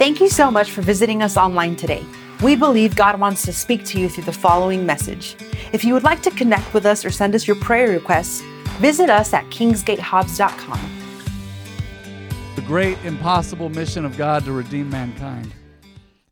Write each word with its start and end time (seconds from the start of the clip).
Thank 0.00 0.18
you 0.18 0.30
so 0.30 0.50
much 0.50 0.70
for 0.70 0.80
visiting 0.80 1.22
us 1.22 1.36
online 1.36 1.76
today. 1.76 2.02
We 2.42 2.56
believe 2.56 2.96
God 2.96 3.20
wants 3.20 3.42
to 3.42 3.52
speak 3.52 3.84
to 3.84 4.00
you 4.00 4.08
through 4.08 4.24
the 4.24 4.32
following 4.32 4.86
message. 4.86 5.36
If 5.74 5.84
you 5.84 5.92
would 5.92 6.04
like 6.04 6.22
to 6.22 6.30
connect 6.30 6.72
with 6.72 6.86
us 6.86 7.04
or 7.04 7.10
send 7.10 7.34
us 7.34 7.46
your 7.46 7.56
prayer 7.56 7.90
requests, 7.90 8.40
visit 8.78 9.10
us 9.10 9.34
at 9.34 9.44
kingsgatehobbs.com. 9.50 10.80
The 12.56 12.62
great 12.62 12.96
impossible 13.04 13.68
mission 13.68 14.06
of 14.06 14.16
God 14.16 14.46
to 14.46 14.52
redeem 14.52 14.88
mankind. 14.88 15.52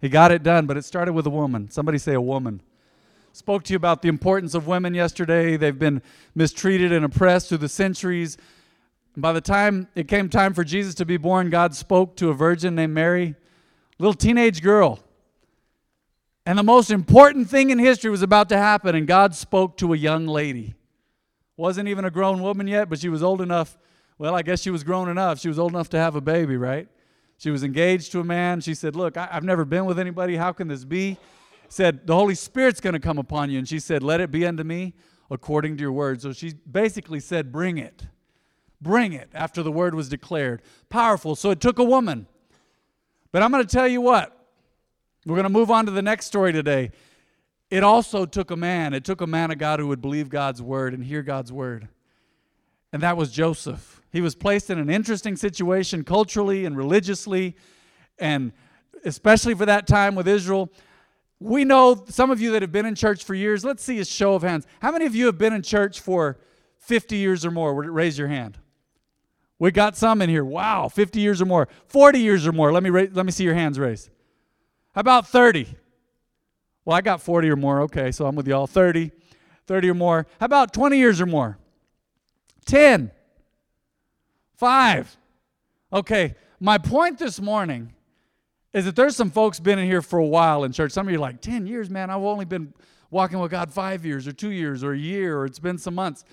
He 0.01 0.09
got 0.09 0.33
it 0.33 0.43
done, 0.43 0.65
but 0.65 0.79
it 0.79 0.87
started 0.87 1.13
with 1.13 1.27
a 1.27 1.31
woman. 1.31 1.71
Somebody 1.71 1.99
say 1.99 2.15
a 2.15 2.23
woman. 2.23 2.63
Spoke 3.35 3.65
to 3.65 3.75
you 3.75 3.77
about 3.77 4.01
the 4.01 4.09
importance 4.09 4.55
of 4.55 4.67
women 4.67 4.95
yesterday. 4.95 5.59
They've 5.59 5.79
been 5.79 6.01
mistreated 6.35 6.91
and 6.91 7.05
oppressed 7.05 7.51
through 7.51 7.59
the 7.59 7.69
centuries. 7.69 8.39
By 9.15 9.35
the 9.35 9.43
time 9.43 9.89
it 9.95 10.09
came 10.09 10.31
time 10.31 10.55
for 10.55 10.65
Jesus 10.65 10.95
to 10.95 11.05
be 11.05 11.19
born, 11.19 11.51
God 11.51 11.75
spoke 11.75 12.17
to 12.17 12.31
a 12.31 12.33
virgin 12.33 12.75
named 12.75 12.95
Mary, 12.95 13.35
little 13.99 14.15
teenage 14.15 14.63
girl. 14.63 15.01
And 16.47 16.59
the 16.59 16.63
most 16.63 16.91
important 16.91 17.51
thing 17.51 17.71
in 17.71 17.79
history 17.79 18.11
was 18.11 18.23
about 18.23 18.49
to 18.49 18.57
happen, 18.57 18.95
and 18.95 19.07
God 19.07 19.35
spoke 19.35 19.77
to 19.79 19.93
a 19.93 19.97
young 19.97 20.27
lady. 20.27 20.75
Wasn't 21.57 21.89
even 21.89 22.05
a 22.05 22.11
grown 22.11 22.41
woman 22.41 22.67
yet, 22.67 22.89
but 22.89 23.01
she 23.01 23.09
was 23.09 23.23
old 23.23 23.43
enough. 23.43 23.77
Well, 24.17 24.35
I 24.35 24.43
guess 24.43 24.63
she 24.63 24.71
was 24.71 24.83
grown 24.83 25.09
enough. 25.09 25.41
She 25.41 25.49
was 25.49 25.59
old 25.59 25.73
enough 25.73 25.91
to 25.91 25.99
have 25.99 26.17
a 26.17 26.21
baby, 26.21 26.57
right? 26.57 26.89
She 27.37 27.51
was 27.51 27.63
engaged 27.63 28.13
to 28.13 28.21
a 28.21 28.25
man. 28.25 28.61
She 28.61 28.75
said, 28.75 28.97
Look, 28.97 29.17
I, 29.17 29.27
have 29.27 29.45
never 29.45 29.65
been 29.65 29.85
with 29.85 29.99
anybody. 29.99 30.37
How 30.37 30.53
can 30.53 30.69
this 30.69 30.85
be? 30.85 31.19
Said, 31.69 32.07
The 32.07 32.15
Holy 32.15 32.35
Spirit's 32.35 32.81
going 32.81 32.95
to 32.95 33.01
come 33.01 33.19
upon 33.19 33.51
you. 33.51 33.59
And 33.59 33.69
she 33.69 33.79
said, 33.79 34.03
Let 34.03 34.21
it 34.21 34.31
be 34.31 34.47
unto 34.47 34.65
me 34.65 34.95
according 35.31 35.77
to 35.77 35.83
your 35.83 35.93
word. 35.93 36.23
So 36.23 36.33
she 36.33 36.55
basically 36.71 37.21
said, 37.21 37.53
Bring 37.53 37.79
it. 37.79 38.07
Bring 38.81 39.13
it 39.13 39.29
after 39.35 39.63
the 39.63 39.73
word 39.73 39.95
was 39.95 40.09
declared. 40.09 40.63
Powerful. 40.89 41.37
So 41.37 41.51
it 41.51 41.61
took 41.61 41.79
a 41.79 41.85
woman. 41.85 42.27
But 43.33 43.43
I'm 43.43 43.51
going 43.51 43.65
to 43.65 43.69
tell 43.69 43.89
you 43.89 44.01
what, 44.01 44.35
we're 45.27 45.37
going 45.37 45.45
to 45.45 45.51
move 45.51 45.71
on 45.71 45.87
to 45.87 45.93
the 45.93 46.03
next 46.03 46.27
story 46.27 46.53
today. 46.53 46.91
It 47.71 47.85
also 47.85 48.25
took 48.25 48.51
a 48.51 48.57
man. 48.57 48.95
It 48.95 49.05
took 49.05 49.21
a 49.21 49.27
man 49.27 49.51
of 49.51 49.59
God 49.59 49.79
who 49.81 49.89
would 49.89 50.01
believe 50.01 50.31
God's 50.31 50.63
word 50.63 50.95
and 50.95 51.05
hear 51.05 51.23
God's 51.23 51.53
word. 51.53 51.89
And 52.93 53.03
that 53.03 53.17
was 53.17 53.31
Joseph. 53.31 54.03
He 54.11 54.23
was 54.23 54.35
placed 54.35 54.71
in 54.71 54.79
an 54.79 54.89
interesting 54.89 55.37
situation 55.37 56.03
culturally 56.03 56.65
and 56.65 56.75
religiously, 56.75 57.57
and 58.19 58.53
especially 59.05 59.55
for 59.55 59.67
that 59.67 59.87
time 59.87 60.15
with 60.15 60.27
Israel. 60.27 60.73
We 61.41 61.65
know 61.65 62.05
some 62.09 62.31
of 62.31 62.41
you 62.41 62.53
that 62.53 62.63
have 62.63 62.73
been 62.73 62.87
in 62.87 62.95
church 62.95 63.25
for 63.25 63.35
years. 63.35 63.65
Let's 63.65 63.85
see 63.85 63.99
a 63.99 64.05
show 64.05 64.35
of 64.35 64.43
hands. 64.43 64.67
How 64.81 64.91
many 64.91 65.05
of 65.05 65.15
you 65.15 65.27
have 65.27 65.37
been 65.37 65.53
in 65.53 65.63
church 65.63 66.01
for 66.01 66.39
50 66.79 67.17
years 67.17 67.45
or 67.45 67.51
more? 67.51 67.75
Raise 67.75 68.19
your 68.19 68.29
hand. 68.29 68.59
We 69.59 69.71
got 69.73 69.97
some 69.97 70.23
in 70.23 70.31
here. 70.31 70.45
Wow, 70.45 70.89
50 70.89 71.21
years 71.21 71.43
or 71.43 71.45
more. 71.45 71.69
40 71.89 72.21
years 72.21 72.47
or 72.47 72.53
more. 72.53 72.73
Let 72.73 72.83
me, 72.83 72.91
ra- 72.91 73.07
let 73.13 73.27
me 73.27 73.33
see 73.33 73.45
your 73.45 73.55
hands 73.55 73.79
raised. 73.79 74.11
How 74.95 75.01
about 75.01 75.27
30? 75.29 75.67
Well, 76.85 76.97
I 76.97 77.01
got 77.01 77.21
40 77.21 77.51
or 77.51 77.57
more. 77.57 77.83
Okay, 77.83 78.13
so 78.13 78.27
I'm 78.27 78.37
with 78.37 78.47
y'all. 78.47 78.67
30, 78.67 79.11
30 79.67 79.91
or 79.91 79.95
more. 79.95 80.27
How 80.41 80.47
about 80.47 80.73
20 80.73 80.97
years 80.97 81.21
or 81.21 81.27
more? 81.27 81.59
10, 82.67 83.11
5. 84.57 85.17
Okay, 85.93 86.35
my 86.61 86.79
point 86.79 87.19
this 87.19 87.41
morning 87.41 87.93
is 88.73 88.85
that 88.85 88.95
there's 88.95 89.17
some 89.17 89.31
folks 89.31 89.59
been 89.59 89.79
in 89.79 89.87
here 89.87 90.03
for 90.03 90.19
a 90.19 90.27
while 90.27 90.65
in 90.65 90.73
church. 90.73 90.93
Some 90.93 91.07
of 91.07 91.13
you 91.13 91.19
are 91.19 91.21
like, 91.21 91.41
10 91.41 91.67
years, 91.67 91.89
man. 91.89 92.11
I've 92.11 92.21
only 92.23 92.45
been 92.45 92.75
walking 93.11 93.39
with 93.39 93.51
God 93.51 93.73
five 93.73 94.05
years 94.05 94.29
or 94.29 94.33
two 94.33 94.51
years 94.51 94.85
or 94.85 94.93
a 94.93 94.99
year 94.99 95.39
or 95.39 95.47
it's 95.47 95.59
been 95.59 95.79
some 95.79 95.95
months. 95.95 96.25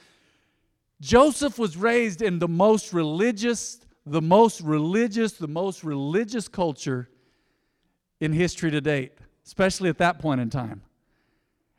Joseph 1.02 1.60
was 1.60 1.78
raised 1.78 2.22
in 2.22 2.40
the 2.40 2.48
most 2.48 2.94
religious, 2.94 3.80
the 4.06 4.22
most 4.22 4.62
religious, 4.62 5.34
the 5.34 5.48
most 5.48 5.84
religious 5.84 6.48
culture 6.48 7.10
in 8.20 8.32
history 8.34 8.72
to 8.72 8.82
date, 8.82 9.14
especially 9.46 9.90
at 9.90 9.97
that 9.97 10.19
point 10.19 10.42
in 10.42 10.50
time. 10.50 10.81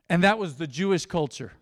And 0.09 0.23
that 0.23 0.39
was 0.39 0.57
the 0.57 0.67
Jewish 0.67 1.07
culture. 1.07 1.53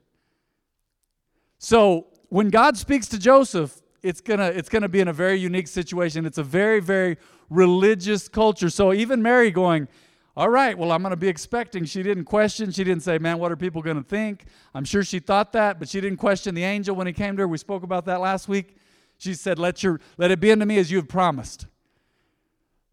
So 1.59 2.09
when 2.29 2.51
God 2.51 2.77
speaks 2.77 3.07
to 3.09 3.19
Joseph, 3.19 3.81
it's 4.03 4.21
gonna 4.21 4.49
it's 4.49 4.69
gonna 4.69 4.89
be 4.89 5.01
in 5.01 5.09
a 5.09 5.13
very 5.13 5.37
unique 5.37 5.69
situation. 5.69 6.27
It's 6.27 6.39
a 6.39 6.43
very 6.43 6.81
very 6.81 7.17
religious 7.49 8.29
culture. 8.29 8.69
So 8.69 8.93
even 8.93 9.23
Mary 9.23 9.51
going, 9.51 9.89
all 10.37 10.49
right, 10.49 10.77
well 10.77 10.91
I'm 10.93 11.03
gonna 11.03 11.17
be 11.17 11.29
expecting. 11.29 11.85
She 11.85 12.03
didn't 12.03 12.25
question. 12.25 12.71
She 12.71 12.85
didn't 12.85 13.03
say, 13.03 13.19
man, 13.19 13.39
what 13.39 13.53
are 13.53 13.57
people 13.57 13.83
gonna 13.83 14.03
think? 14.03 14.47
I'm 14.75 14.85
sure 14.85 15.05
she 15.05 15.19
thought 15.19 15.53
that, 15.53 15.79
but 15.79 15.89
she 15.89 16.01
didn't 16.01 16.19
question 16.19 16.55
the 16.55 16.65
angel 16.65 16.97
when 16.97 17.07
he 17.07 17.13
came 17.13 17.37
to 17.37 17.43
her. 17.43 17.49
We 17.49 17.59
spoke 17.59 17.83
about 17.83 18.05
that 18.07 18.21
last 18.21 18.49
week. 18.49 18.77
She 19.19 19.35
said, 19.35 19.59
let 19.59 19.83
your 19.83 20.01
let 20.17 20.31
it 20.31 20.41
be 20.41 20.51
unto 20.51 20.65
me 20.65 20.79
as 20.79 20.91
you 20.91 20.97
have 20.99 21.09
promised. 21.09 21.67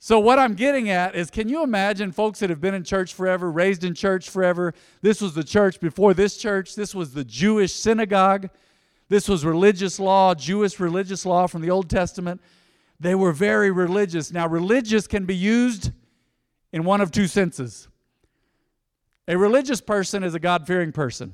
So, 0.04 0.20
what 0.20 0.40
I'm 0.40 0.56
getting 0.56 0.90
at 0.90 1.16
is 1.16 1.30
can 1.30 1.48
you 1.48 1.62
imagine 1.62 2.12
folks 2.12 2.40
that 2.40 2.50
have 2.50 2.60
been 2.60 2.74
in 2.74 2.84
church 2.84 3.14
forever, 3.14 3.52
raised 3.52 3.84
in 3.84 3.94
church 3.94 4.32
forever? 4.32 4.74
This 5.04 5.22
was 5.22 5.36
the 5.36 5.44
church 5.44 5.80
before 5.80 6.16
this 6.16 6.38
church. 6.38 6.74
This 6.74 6.96
was 6.96 7.14
the 7.14 7.24
Jewish 7.24 7.72
synagogue. 7.72 8.50
This 9.10 9.30
was 9.30 9.46
religious 9.46 10.00
law, 10.00 10.34
Jewish 10.34 10.80
religious 10.80 11.24
law 11.24 11.46
from 11.46 11.62
the 11.62 11.70
Old 11.70 11.88
Testament. 11.88 12.42
They 13.00 13.14
were 13.14 13.32
very 13.32 13.70
religious. 13.70 14.32
Now, 14.32 14.48
religious 14.48 15.06
can 15.06 15.26
be 15.26 15.36
used 15.36 15.92
in 16.72 16.84
one 16.84 17.02
of 17.02 17.12
two 17.12 17.28
senses. 17.28 17.88
A 19.28 19.38
religious 19.38 19.82
person 19.82 20.24
is 20.24 20.34
a 20.34 20.40
God 20.40 20.66
fearing 20.66 20.92
person. 20.92 21.34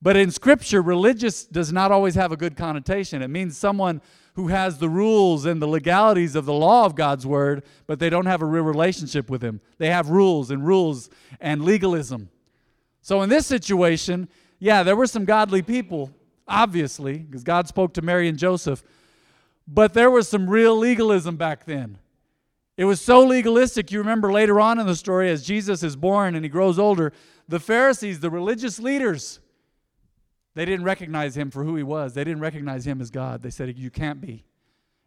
But 0.00 0.16
in 0.16 0.30
Scripture, 0.30 0.82
religious 0.82 1.44
does 1.44 1.72
not 1.72 1.92
always 1.92 2.16
have 2.16 2.32
a 2.32 2.36
good 2.36 2.56
connotation. 2.56 3.22
It 3.22 3.28
means 3.28 3.56
someone 3.56 4.02
who 4.34 4.48
has 4.48 4.78
the 4.78 4.88
rules 4.88 5.44
and 5.44 5.62
the 5.62 5.68
legalities 5.68 6.34
of 6.34 6.44
the 6.44 6.52
law 6.52 6.84
of 6.84 6.96
God's 6.96 7.24
word, 7.24 7.64
but 7.86 7.98
they 7.98 8.10
don't 8.10 8.26
have 8.26 8.42
a 8.42 8.46
real 8.46 8.64
relationship 8.64 9.30
with 9.30 9.42
Him. 9.42 9.60
They 9.78 9.90
have 9.90 10.08
rules 10.08 10.50
and 10.50 10.66
rules 10.66 11.08
and 11.40 11.64
legalism. 11.64 12.30
So 13.00 13.22
in 13.22 13.28
this 13.28 13.46
situation, 13.46 14.28
yeah, 14.58 14.82
there 14.82 14.96
were 14.96 15.06
some 15.06 15.24
godly 15.24 15.62
people, 15.62 16.10
obviously, 16.48 17.18
because 17.18 17.44
God 17.44 17.68
spoke 17.68 17.94
to 17.94 18.02
Mary 18.02 18.28
and 18.28 18.38
Joseph, 18.38 18.82
but 19.68 19.92
there 19.94 20.10
was 20.10 20.28
some 20.28 20.48
real 20.48 20.76
legalism 20.76 21.36
back 21.36 21.64
then. 21.64 21.98
It 22.82 22.86
was 22.86 23.00
so 23.00 23.24
legalistic. 23.24 23.92
You 23.92 24.00
remember 24.00 24.32
later 24.32 24.58
on 24.58 24.80
in 24.80 24.88
the 24.88 24.96
story, 24.96 25.30
as 25.30 25.44
Jesus 25.44 25.84
is 25.84 25.94
born 25.94 26.34
and 26.34 26.44
he 26.44 26.48
grows 26.48 26.80
older, 26.80 27.12
the 27.46 27.60
Pharisees, 27.60 28.18
the 28.18 28.28
religious 28.28 28.80
leaders, 28.80 29.38
they 30.56 30.64
didn't 30.64 30.84
recognize 30.84 31.36
him 31.36 31.52
for 31.52 31.62
who 31.62 31.76
he 31.76 31.84
was. 31.84 32.14
They 32.14 32.24
didn't 32.24 32.40
recognize 32.40 32.84
him 32.84 33.00
as 33.00 33.12
God. 33.12 33.40
They 33.40 33.50
said, 33.50 33.78
You 33.78 33.88
can't 33.88 34.20
be. 34.20 34.46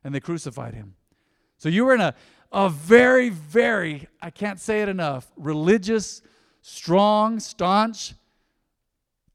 And 0.05 0.15
they 0.15 0.21
crucified 0.21 0.73
him. 0.73 0.95
So 1.57 1.67
you 1.67 1.83
were 1.83 1.93
in 1.93 1.99
a, 1.99 2.15
a 2.49 2.69
very, 2.69 3.27
very, 3.27 4.07
I 4.21 4.29
can't 4.29 4.61
say 4.61 4.81
it 4.81 4.87
enough, 4.87 5.29
religious, 5.35 6.21
strong, 6.61 7.41
staunch, 7.41 8.13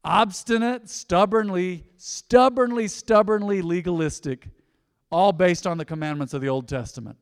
obstinate, 0.03 0.89
stubbornly, 0.89 1.83
stubbornly, 1.97 2.87
stubbornly 2.87 3.61
legalistic, 3.61 4.47
all 5.11 5.31
based 5.31 5.67
on 5.67 5.77
the 5.77 5.85
commandments 5.85 6.33
of 6.33 6.41
the 6.41 6.49
Old 6.49 6.67
Testament. 6.67 7.19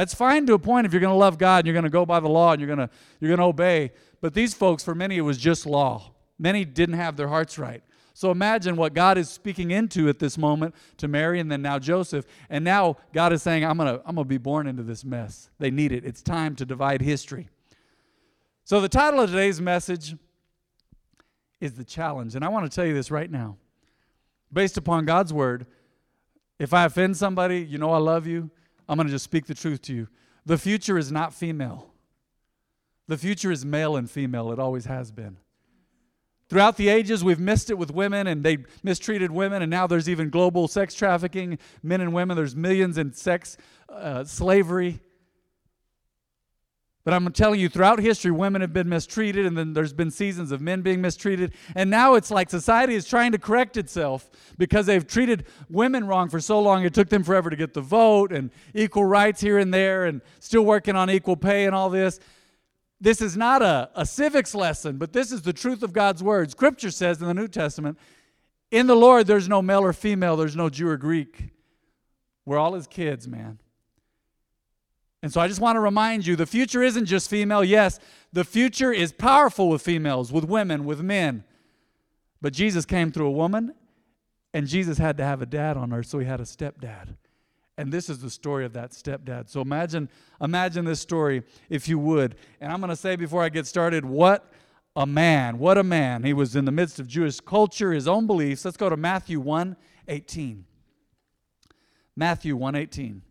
That's 0.00 0.14
fine 0.14 0.46
to 0.46 0.54
a 0.54 0.58
point 0.58 0.86
if 0.86 0.94
you're 0.94 1.00
going 1.00 1.12
to 1.12 1.18
love 1.18 1.36
God 1.36 1.58
and 1.58 1.66
you're 1.66 1.74
going 1.74 1.84
to 1.84 1.90
go 1.90 2.06
by 2.06 2.20
the 2.20 2.28
law 2.28 2.52
and 2.52 2.60
you're 2.62 2.74
going 2.74 2.88
to 2.88 2.88
you're 3.20 3.28
going 3.28 3.38
to 3.38 3.44
obey. 3.44 3.92
But 4.22 4.32
these 4.32 4.54
folks, 4.54 4.82
for 4.82 4.94
many, 4.94 5.18
it 5.18 5.20
was 5.20 5.36
just 5.36 5.66
law. 5.66 6.14
Many 6.38 6.64
didn't 6.64 6.94
have 6.94 7.18
their 7.18 7.28
hearts 7.28 7.58
right. 7.58 7.82
So 8.14 8.30
imagine 8.30 8.76
what 8.76 8.94
God 8.94 9.18
is 9.18 9.28
speaking 9.28 9.72
into 9.72 10.08
at 10.08 10.18
this 10.18 10.38
moment 10.38 10.74
to 10.96 11.06
Mary 11.06 11.38
and 11.38 11.52
then 11.52 11.60
now 11.60 11.78
Joseph. 11.78 12.24
And 12.48 12.64
now 12.64 12.96
God 13.12 13.34
is 13.34 13.42
saying, 13.42 13.62
I'm 13.62 13.76
going 13.76 13.94
to 13.94 14.00
I'm 14.06 14.14
going 14.14 14.24
to 14.24 14.28
be 14.28 14.38
born 14.38 14.66
into 14.66 14.82
this 14.82 15.04
mess. 15.04 15.50
They 15.58 15.70
need 15.70 15.92
it. 15.92 16.06
It's 16.06 16.22
time 16.22 16.56
to 16.56 16.64
divide 16.64 17.02
history. 17.02 17.50
So 18.64 18.80
the 18.80 18.88
title 18.88 19.20
of 19.20 19.28
today's 19.28 19.60
message 19.60 20.16
is 21.60 21.74
The 21.74 21.84
Challenge. 21.84 22.34
And 22.36 22.42
I 22.42 22.48
want 22.48 22.64
to 22.64 22.74
tell 22.74 22.86
you 22.86 22.94
this 22.94 23.10
right 23.10 23.30
now. 23.30 23.58
Based 24.50 24.78
upon 24.78 25.04
God's 25.04 25.34
word, 25.34 25.66
if 26.58 26.72
I 26.72 26.86
offend 26.86 27.18
somebody, 27.18 27.60
you 27.60 27.76
know 27.76 27.90
I 27.90 27.98
love 27.98 28.26
you, 28.26 28.50
I'm 28.90 28.96
going 28.96 29.06
to 29.06 29.12
just 29.12 29.24
speak 29.24 29.46
the 29.46 29.54
truth 29.54 29.82
to 29.82 29.94
you. 29.94 30.08
The 30.44 30.58
future 30.58 30.98
is 30.98 31.12
not 31.12 31.32
female. 31.32 31.92
The 33.06 33.16
future 33.16 33.52
is 33.52 33.64
male 33.64 33.94
and 33.94 34.10
female. 34.10 34.50
It 34.50 34.58
always 34.58 34.86
has 34.86 35.12
been. 35.12 35.36
Throughout 36.48 36.76
the 36.76 36.88
ages, 36.88 37.22
we've 37.22 37.38
missed 37.38 37.70
it 37.70 37.78
with 37.78 37.92
women 37.92 38.26
and 38.26 38.42
they 38.42 38.58
mistreated 38.82 39.30
women, 39.30 39.62
and 39.62 39.70
now 39.70 39.86
there's 39.86 40.08
even 40.08 40.28
global 40.28 40.66
sex 40.66 40.92
trafficking, 40.94 41.60
men 41.84 42.00
and 42.00 42.12
women. 42.12 42.36
There's 42.36 42.56
millions 42.56 42.98
in 42.98 43.12
sex 43.12 43.56
uh, 43.88 44.24
slavery. 44.24 44.98
But 47.02 47.14
I'm 47.14 47.32
telling 47.32 47.60
you, 47.60 47.70
throughout 47.70 47.98
history, 47.98 48.30
women 48.30 48.60
have 48.60 48.74
been 48.74 48.88
mistreated, 48.88 49.46
and 49.46 49.56
then 49.56 49.72
there's 49.72 49.94
been 49.94 50.10
seasons 50.10 50.52
of 50.52 50.60
men 50.60 50.82
being 50.82 51.00
mistreated. 51.00 51.54
And 51.74 51.88
now 51.88 52.14
it's 52.14 52.30
like 52.30 52.50
society 52.50 52.94
is 52.94 53.06
trying 53.06 53.32
to 53.32 53.38
correct 53.38 53.78
itself 53.78 54.28
because 54.58 54.84
they've 54.84 55.06
treated 55.06 55.46
women 55.70 56.06
wrong 56.06 56.28
for 56.28 56.40
so 56.40 56.60
long. 56.60 56.84
It 56.84 56.92
took 56.92 57.08
them 57.08 57.24
forever 57.24 57.48
to 57.48 57.56
get 57.56 57.72
the 57.72 57.80
vote 57.80 58.32
and 58.32 58.50
equal 58.74 59.06
rights 59.06 59.40
here 59.40 59.58
and 59.58 59.72
there, 59.72 60.04
and 60.04 60.20
still 60.40 60.62
working 60.62 60.94
on 60.94 61.08
equal 61.08 61.36
pay 61.36 61.64
and 61.64 61.74
all 61.74 61.88
this. 61.88 62.20
This 63.00 63.22
is 63.22 63.34
not 63.34 63.62
a, 63.62 63.88
a 63.94 64.04
civics 64.04 64.54
lesson, 64.54 64.98
but 64.98 65.14
this 65.14 65.32
is 65.32 65.40
the 65.40 65.54
truth 65.54 65.82
of 65.82 65.94
God's 65.94 66.22
word. 66.22 66.50
Scripture 66.50 66.90
says 66.90 67.22
in 67.22 67.26
the 67.26 67.34
New 67.34 67.48
Testament, 67.48 67.98
in 68.70 68.86
the 68.86 68.94
Lord, 68.94 69.26
there's 69.26 69.48
no 69.48 69.62
male 69.62 69.80
or 69.80 69.94
female, 69.94 70.36
there's 70.36 70.54
no 70.54 70.68
Jew 70.68 70.88
or 70.88 70.98
Greek. 70.98 71.48
We're 72.44 72.58
all 72.58 72.74
his 72.74 72.86
kids, 72.86 73.26
man. 73.26 73.58
And 75.22 75.32
so 75.32 75.40
I 75.40 75.48
just 75.48 75.60
want 75.60 75.76
to 75.76 75.80
remind 75.80 76.26
you 76.26 76.34
the 76.34 76.46
future 76.46 76.82
isn't 76.82 77.06
just 77.06 77.28
female. 77.28 77.62
Yes, 77.62 77.98
the 78.32 78.44
future 78.44 78.92
is 78.92 79.12
powerful 79.12 79.68
with 79.68 79.82
females, 79.82 80.32
with 80.32 80.44
women, 80.44 80.84
with 80.84 81.02
men. 81.02 81.44
But 82.40 82.54
Jesus 82.54 82.86
came 82.86 83.12
through 83.12 83.26
a 83.26 83.32
woman, 83.32 83.74
and 84.54 84.66
Jesus 84.66 84.96
had 84.96 85.18
to 85.18 85.24
have 85.24 85.42
a 85.42 85.46
dad 85.46 85.76
on 85.76 85.92
earth, 85.92 86.06
so 86.06 86.18
he 86.18 86.26
had 86.26 86.40
a 86.40 86.44
stepdad. 86.44 87.16
And 87.76 87.92
this 87.92 88.08
is 88.08 88.20
the 88.20 88.30
story 88.30 88.64
of 88.64 88.72
that 88.74 88.92
stepdad. 88.92 89.48
So 89.48 89.60
imagine, 89.60 90.08
imagine 90.40 90.84
this 90.84 91.00
story, 91.00 91.42
if 91.68 91.88
you 91.88 91.98
would. 91.98 92.36
And 92.60 92.72
I'm 92.72 92.80
going 92.80 92.90
to 92.90 92.96
say 92.96 93.16
before 93.16 93.42
I 93.42 93.48
get 93.48 93.66
started, 93.66 94.04
what 94.04 94.50
a 94.96 95.06
man, 95.06 95.58
what 95.58 95.78
a 95.78 95.82
man. 95.82 96.22
He 96.22 96.32
was 96.32 96.56
in 96.56 96.64
the 96.64 96.72
midst 96.72 96.98
of 96.98 97.06
Jewish 97.06 97.40
culture, 97.40 97.92
his 97.92 98.08
own 98.08 98.26
beliefs. 98.26 98.64
Let's 98.64 98.76
go 98.76 98.88
to 98.88 98.96
Matthew 98.96 99.40
1 99.40 99.76
18. 100.08 100.64
Matthew 102.16 102.56
1 102.56 102.74
18. 102.74 103.22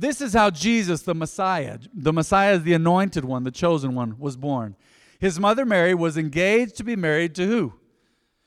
This 0.00 0.22
is 0.22 0.32
how 0.32 0.48
Jesus, 0.48 1.02
the 1.02 1.14
Messiah, 1.14 1.78
the 1.92 2.12
Messiah 2.12 2.54
is 2.54 2.62
the 2.62 2.72
anointed 2.72 3.22
one, 3.22 3.44
the 3.44 3.50
chosen 3.50 3.94
one, 3.94 4.18
was 4.18 4.34
born. 4.34 4.74
His 5.18 5.38
mother 5.38 5.66
Mary 5.66 5.92
was 5.92 6.16
engaged 6.16 6.76
to 6.76 6.84
be 6.84 6.96
married 6.96 7.34
to 7.34 7.46
who? 7.46 7.74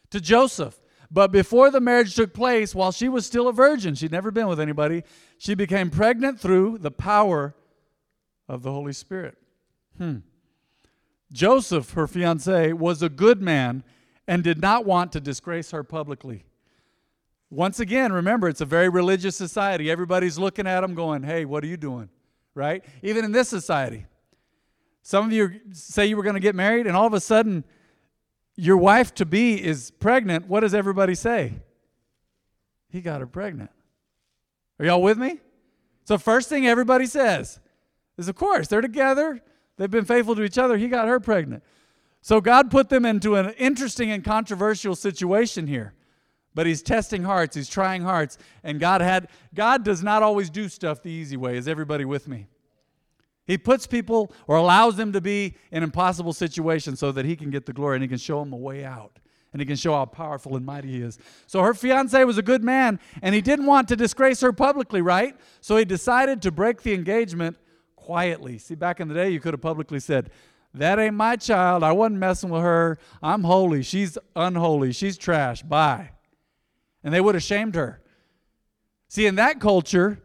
To 0.09 0.19
Joseph. 0.19 0.81
But 1.11 1.31
before 1.31 1.69
the 1.69 1.79
marriage 1.79 2.15
took 2.15 2.33
place, 2.33 2.73
while 2.73 2.91
she 2.91 3.07
was 3.07 3.27
still 3.27 3.47
a 3.47 3.53
virgin, 3.53 3.94
she'd 3.94 4.11
never 4.11 4.31
been 4.31 4.47
with 4.47 4.59
anybody, 4.59 5.03
she 5.38 5.53
became 5.53 5.91
pregnant 5.91 6.39
through 6.39 6.79
the 6.79 6.89
power 6.89 7.53
of 8.50 8.63
the 8.63 8.71
Holy 8.71 8.94
Spirit. 8.94 9.38
Hmm. 10.00 10.17
Joseph, 11.31 11.91
her 11.91 12.07
fiance, 12.07 12.73
was 12.73 13.03
a 13.03 13.09
good 13.09 13.44
man 13.44 13.83
and 14.27 14.44
did 14.44 14.59
not 14.59 14.88
want 14.88 15.11
to 15.11 15.21
disgrace 15.21 15.69
her 15.69 15.83
publicly. 15.83 16.45
Once 17.53 17.79
again, 17.79 18.11
remember, 18.11 18.50
it's 18.50 18.61
a 18.61 18.65
very 18.65 18.89
religious 18.89 19.35
society. 19.35 19.91
Everybody's 19.91 20.39
looking 20.39 20.65
at 20.65 20.81
them 20.81 20.95
going, 20.95 21.21
hey, 21.21 21.45
what 21.45 21.63
are 21.63 21.67
you 21.67 21.77
doing? 21.77 22.09
Right? 22.55 22.83
Even 23.03 23.23
in 23.23 23.31
this 23.31 23.47
society. 23.47 24.07
Some 25.03 25.25
of 25.25 25.31
you 25.31 25.59
say 25.71 26.07
you 26.07 26.17
were 26.17 26.23
going 26.23 26.33
to 26.33 26.39
get 26.39 26.55
married, 26.55 26.88
and 26.88 26.97
all 26.97 27.05
of 27.05 27.13
a 27.13 27.19
sudden, 27.19 27.63
your 28.55 28.77
wife 28.77 29.13
to 29.15 29.25
be 29.25 29.63
is 29.63 29.91
pregnant. 29.91 30.47
What 30.47 30.61
does 30.61 30.73
everybody 30.73 31.13
say? 31.13 31.53
He 32.89 33.01
got 33.01 33.19
her 33.19 33.27
pregnant. 33.27 33.69
Are 34.79 34.85
y'all 34.85 35.01
with 35.01 35.19
me? 35.19 35.39
So, 36.05 36.17
first 36.17 36.50
thing 36.50 36.65
everybody 36.65 37.05
says 37.05 37.59
is, 38.17 38.27
of 38.27 38.35
course, 38.35 38.67
they're 38.67 38.81
together. 38.81 39.41
They've 39.77 39.91
been 39.91 40.05
faithful 40.05 40.35
to 40.35 40.44
each 40.44 40.57
other. 40.57 40.77
He 40.77 40.88
got 40.88 41.07
her 41.07 41.19
pregnant. 41.19 41.63
So, 42.21 42.41
God 42.41 42.71
put 42.71 42.89
them 42.89 43.05
into 43.05 43.35
an 43.35 43.51
interesting 43.51 44.09
and 44.11 44.23
controversial 44.23 44.95
situation 44.95 45.67
here 45.67 45.94
but 46.55 46.65
he's 46.65 46.81
testing 46.81 47.23
hearts 47.23 47.55
he's 47.55 47.69
trying 47.69 48.01
hearts 48.01 48.38
and 48.63 48.79
god 48.79 49.01
had 49.01 49.27
god 49.53 49.83
does 49.83 50.03
not 50.03 50.23
always 50.23 50.50
do 50.50 50.69
stuff 50.69 51.01
the 51.01 51.09
easy 51.09 51.38
way. 51.38 51.57
Is 51.57 51.67
everybody 51.67 52.05
with 52.05 52.27
me? 52.27 52.47
He 53.45 53.57
puts 53.57 53.85
people 53.85 54.31
or 54.47 54.55
allows 54.55 54.95
them 54.95 55.11
to 55.13 55.21
be 55.21 55.55
in 55.71 55.83
impossible 55.83 56.33
situations 56.33 57.00
so 57.00 57.11
that 57.11 57.25
he 57.25 57.35
can 57.35 57.50
get 57.50 57.65
the 57.65 57.73
glory 57.73 57.97
and 57.97 58.03
he 58.03 58.07
can 58.07 58.17
show 58.17 58.39
them 58.39 58.53
a 58.53 58.57
way 58.57 58.85
out 58.85 59.19
and 59.51 59.61
he 59.61 59.65
can 59.65 59.75
show 59.75 59.94
how 59.94 60.05
powerful 60.05 60.55
and 60.55 60.65
mighty 60.65 60.94
he 60.94 61.01
is. 61.01 61.19
So 61.45 61.61
her 61.61 61.73
fiance 61.73 62.23
was 62.23 62.38
a 62.38 62.41
good 62.41 62.63
man 62.63 63.00
and 63.21 63.35
he 63.35 63.41
didn't 63.41 63.65
want 63.65 63.89
to 63.89 63.95
disgrace 63.95 64.39
her 64.41 64.53
publicly 64.53 65.01
right? 65.01 65.35
So 65.59 65.75
he 65.77 65.85
decided 65.85 66.41
to 66.44 66.51
break 66.51 66.83
the 66.83 66.94
engagement 66.94 67.57
quietly. 67.95 68.57
See 68.57 68.75
back 68.75 69.00
in 69.00 69.09
the 69.09 69.13
day 69.13 69.29
you 69.29 69.39
could 69.39 69.53
have 69.53 69.61
publicly 69.61 70.00
said 70.00 70.31
that 70.75 70.97
ain't 70.97 71.15
my 71.15 71.35
child. 71.35 71.83
I 71.83 71.91
wasn't 71.91 72.19
messing 72.19 72.50
with 72.50 72.63
her. 72.63 72.97
I'm 73.21 73.44
holy. 73.44 73.83
She's 73.83 74.17
unholy. 74.35 74.91
She's 74.94 75.17
trash. 75.17 75.61
Bye 75.61 76.11
and 77.03 77.13
they 77.13 77.21
would 77.21 77.35
have 77.35 77.44
shamed 77.44 77.75
her. 77.75 78.01
See, 79.07 79.25
in 79.25 79.35
that 79.35 79.59
culture, 79.59 80.21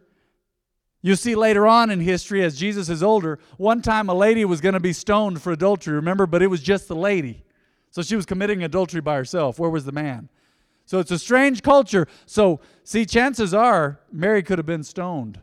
you 1.01 1.15
see 1.15 1.35
later 1.35 1.67
on 1.67 1.89
in 1.89 1.99
history, 1.99 2.43
as 2.43 2.57
Jesus 2.57 2.89
is 2.89 3.03
older, 3.03 3.39
one 3.57 3.81
time 3.81 4.09
a 4.09 4.13
lady 4.13 4.43
was 4.45 4.61
going 4.61 4.73
to 4.73 4.79
be 4.79 4.93
stoned 4.93 5.41
for 5.41 5.51
adultery, 5.51 5.93
remember? 5.93 6.25
But 6.25 6.41
it 6.41 6.47
was 6.47 6.61
just 6.61 6.87
the 6.87 6.95
lady. 6.95 7.43
So 7.91 8.01
she 8.01 8.15
was 8.15 8.25
committing 8.25 8.63
adultery 8.63 9.01
by 9.01 9.15
herself. 9.15 9.59
Where 9.59 9.69
was 9.69 9.85
the 9.85 9.91
man? 9.91 10.29
So 10.85 10.99
it's 10.99 11.11
a 11.11 11.19
strange 11.19 11.61
culture. 11.61 12.07
So, 12.25 12.61
see, 12.83 13.05
chances 13.05 13.53
are 13.53 13.99
Mary 14.11 14.41
could 14.41 14.57
have 14.57 14.65
been 14.65 14.83
stoned. 14.83 15.39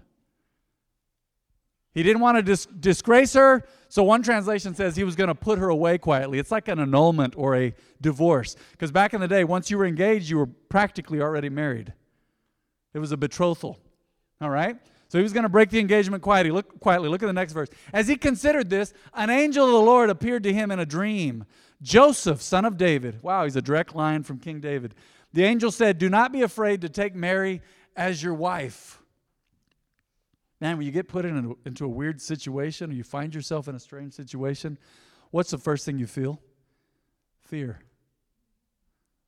He 1.94 2.02
didn't 2.02 2.20
want 2.20 2.36
to 2.36 2.42
dis- 2.42 2.66
disgrace 2.66 3.32
her, 3.34 3.64
so 3.88 4.02
one 4.02 4.22
translation 4.22 4.74
says 4.74 4.96
he 4.96 5.04
was 5.04 5.16
going 5.16 5.28
to 5.28 5.34
put 5.34 5.58
her 5.58 5.68
away 5.68 5.98
quietly. 5.98 6.38
It's 6.38 6.50
like 6.50 6.68
an 6.68 6.78
annulment 6.78 7.34
or 7.36 7.56
a 7.56 7.74
divorce. 8.00 8.56
Because 8.72 8.90
back 8.90 9.14
in 9.14 9.20
the 9.20 9.28
day, 9.28 9.44
once 9.44 9.70
you 9.70 9.78
were 9.78 9.86
engaged, 9.86 10.28
you 10.28 10.38
were 10.38 10.46
practically 10.46 11.20
already 11.20 11.48
married. 11.48 11.92
It 12.94 12.98
was 12.98 13.12
a 13.12 13.16
betrothal. 13.16 13.78
All 14.40 14.50
right? 14.50 14.76
So 15.08 15.18
he 15.18 15.22
was 15.22 15.32
going 15.32 15.44
to 15.44 15.48
break 15.48 15.70
the 15.70 15.78
engagement 15.78 16.22
quietly. 16.22 16.50
Look 16.50 16.80
quietly. 16.80 17.08
Look 17.08 17.22
at 17.22 17.26
the 17.26 17.32
next 17.32 17.52
verse. 17.52 17.68
As 17.92 18.08
he 18.08 18.16
considered 18.16 18.70
this, 18.70 18.92
an 19.14 19.30
angel 19.30 19.66
of 19.66 19.72
the 19.72 19.78
Lord 19.78 20.10
appeared 20.10 20.42
to 20.42 20.52
him 20.52 20.70
in 20.70 20.80
a 20.80 20.86
dream. 20.86 21.44
Joseph, 21.80 22.42
son 22.42 22.64
of 22.64 22.76
David. 22.76 23.22
Wow, 23.22 23.44
he's 23.44 23.56
a 23.56 23.62
direct 23.62 23.94
line 23.94 24.24
from 24.24 24.38
King 24.38 24.60
David. 24.60 24.94
The 25.32 25.44
angel 25.44 25.70
said, 25.70 25.98
"Do 25.98 26.08
not 26.08 26.32
be 26.32 26.42
afraid 26.42 26.80
to 26.80 26.88
take 26.88 27.14
Mary 27.14 27.60
as 27.94 28.22
your 28.22 28.34
wife." 28.34 29.00
Man, 30.61 30.79
when 30.79 30.87
you 30.87 30.93
get 30.93 31.08
put 31.08 31.25
in 31.25 31.37
a, 31.37 31.69
into 31.69 31.85
a 31.85 31.88
weird 31.88 32.20
situation 32.20 32.91
or 32.91 32.94
you 32.94 33.05
find 33.05 33.35
yourself 33.35 33.69
in 33.69 33.75
a 33.75 33.81
strange 33.81 34.14
situation, 34.14 34.79
what's 35.31 35.50
the 35.50 35.58
first 35.58 35.85
thing 35.85 35.99
you 35.99 36.06
feel? 36.06 36.41
Fear. 37.43 37.79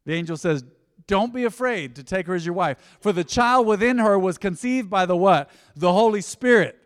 The 0.07 0.15
angel 0.15 0.37
says, 0.37 0.65
Don't 1.07 1.35
be 1.35 1.45
afraid 1.45 1.97
to 1.97 2.03
take 2.03 2.27
her 2.27 2.35
as 2.35 2.47
your 2.47 2.55
wife, 2.55 2.79
for 3.01 3.13
the 3.13 3.25
child 3.25 3.67
within 3.67 3.99
her 3.99 4.19
was 4.19 4.39
conceived 4.39 4.89
by 4.89 5.07
the 5.07 5.17
what? 5.17 5.51
The 5.77 5.93
Holy 5.93 6.23
Spirit 6.23 6.79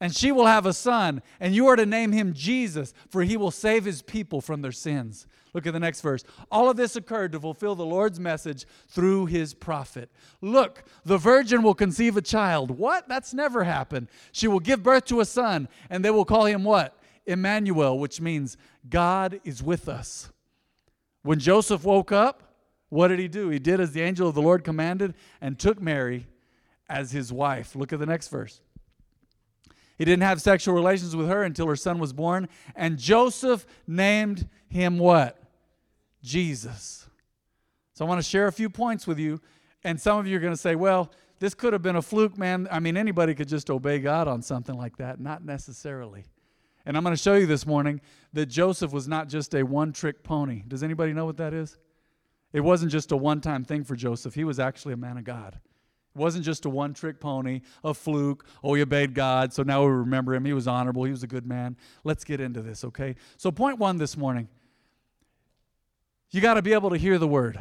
and 0.00 0.14
she 0.14 0.30
will 0.30 0.46
have 0.46 0.66
a 0.66 0.72
son, 0.72 1.22
and 1.40 1.54
you 1.54 1.66
are 1.66 1.76
to 1.76 1.86
name 1.86 2.12
him 2.12 2.32
Jesus, 2.32 2.94
for 3.08 3.22
he 3.22 3.36
will 3.36 3.50
save 3.50 3.84
his 3.84 4.02
people 4.02 4.40
from 4.40 4.62
their 4.62 4.72
sins. 4.72 5.26
Look 5.54 5.66
at 5.66 5.72
the 5.72 5.80
next 5.80 6.00
verse. 6.00 6.24
All 6.50 6.68
of 6.68 6.76
this 6.76 6.96
occurred 6.96 7.32
to 7.32 7.40
fulfill 7.40 7.74
the 7.74 7.84
Lord's 7.84 8.20
message 8.20 8.66
through 8.88 9.26
his 9.26 9.54
prophet. 9.54 10.10
Look, 10.40 10.84
the 11.04 11.18
virgin 11.18 11.62
will 11.62 11.74
conceive 11.74 12.16
a 12.16 12.22
child. 12.22 12.70
What? 12.70 13.08
That's 13.08 13.32
never 13.32 13.64
happened. 13.64 14.08
She 14.32 14.48
will 14.48 14.60
give 14.60 14.82
birth 14.82 15.06
to 15.06 15.20
a 15.20 15.24
son, 15.24 15.68
and 15.90 16.04
they 16.04 16.10
will 16.10 16.24
call 16.24 16.44
him 16.46 16.64
what? 16.64 16.98
Emmanuel, 17.26 17.98
which 17.98 18.20
means 18.20 18.56
God 18.88 19.40
is 19.44 19.62
with 19.62 19.88
us. 19.88 20.30
When 21.22 21.38
Joseph 21.38 21.84
woke 21.84 22.12
up, 22.12 22.54
what 22.88 23.08
did 23.08 23.18
he 23.18 23.28
do? 23.28 23.50
He 23.50 23.58
did 23.58 23.80
as 23.80 23.92
the 23.92 24.00
angel 24.00 24.28
of 24.28 24.34
the 24.34 24.42
Lord 24.42 24.64
commanded 24.64 25.14
and 25.40 25.58
took 25.58 25.80
Mary 25.80 26.26
as 26.88 27.10
his 27.10 27.32
wife. 27.32 27.76
Look 27.76 27.92
at 27.92 27.98
the 27.98 28.06
next 28.06 28.28
verse. 28.28 28.62
He 29.98 30.04
didn't 30.04 30.22
have 30.22 30.40
sexual 30.40 30.74
relations 30.74 31.16
with 31.16 31.28
her 31.28 31.42
until 31.42 31.66
her 31.66 31.76
son 31.76 31.98
was 31.98 32.12
born. 32.12 32.48
And 32.76 32.98
Joseph 32.98 33.66
named 33.86 34.48
him 34.68 34.98
what? 34.98 35.42
Jesus. 36.22 37.08
So 37.94 38.04
I 38.04 38.08
want 38.08 38.20
to 38.20 38.28
share 38.28 38.46
a 38.46 38.52
few 38.52 38.70
points 38.70 39.08
with 39.08 39.18
you. 39.18 39.40
And 39.82 40.00
some 40.00 40.16
of 40.18 40.26
you 40.26 40.36
are 40.36 40.40
going 40.40 40.52
to 40.52 40.56
say, 40.56 40.76
well, 40.76 41.10
this 41.40 41.54
could 41.54 41.72
have 41.72 41.82
been 41.82 41.96
a 41.96 42.02
fluke, 42.02 42.38
man. 42.38 42.68
I 42.70 42.78
mean, 42.78 42.96
anybody 42.96 43.34
could 43.34 43.48
just 43.48 43.70
obey 43.70 43.98
God 43.98 44.28
on 44.28 44.40
something 44.40 44.76
like 44.76 44.96
that. 44.98 45.20
Not 45.20 45.44
necessarily. 45.44 46.24
And 46.86 46.96
I'm 46.96 47.02
going 47.02 47.14
to 47.14 47.22
show 47.22 47.34
you 47.34 47.46
this 47.46 47.66
morning 47.66 48.00
that 48.32 48.46
Joseph 48.46 48.92
was 48.92 49.08
not 49.08 49.28
just 49.28 49.54
a 49.54 49.62
one 49.64 49.92
trick 49.92 50.22
pony. 50.22 50.62
Does 50.66 50.82
anybody 50.82 51.12
know 51.12 51.26
what 51.26 51.36
that 51.38 51.52
is? 51.52 51.76
It 52.52 52.60
wasn't 52.60 52.92
just 52.92 53.12
a 53.12 53.16
one 53.16 53.40
time 53.40 53.64
thing 53.64 53.84
for 53.84 53.96
Joseph, 53.96 54.34
he 54.34 54.44
was 54.44 54.58
actually 54.58 54.94
a 54.94 54.96
man 54.96 55.18
of 55.18 55.24
God. 55.24 55.58
Wasn't 56.18 56.44
just 56.44 56.64
a 56.64 56.70
one 56.70 56.92
trick 56.92 57.20
pony, 57.20 57.62
a 57.82 57.94
fluke. 57.94 58.46
Oh, 58.62 58.74
he 58.74 58.82
obeyed 58.82 59.14
God, 59.14 59.52
so 59.52 59.62
now 59.62 59.82
we 59.84 59.90
remember 59.90 60.34
him. 60.34 60.44
He 60.44 60.52
was 60.52 60.68
honorable, 60.68 61.04
he 61.04 61.10
was 61.10 61.22
a 61.22 61.28
good 61.28 61.46
man. 61.46 61.76
Let's 62.04 62.24
get 62.24 62.40
into 62.40 62.60
this, 62.60 62.84
okay? 62.84 63.16
So, 63.36 63.50
point 63.50 63.78
one 63.78 63.96
this 63.96 64.16
morning 64.16 64.48
you 66.30 66.40
got 66.40 66.54
to 66.54 66.62
be 66.62 66.72
able 66.72 66.90
to 66.90 66.96
hear 66.96 67.18
the 67.18 67.28
word. 67.28 67.58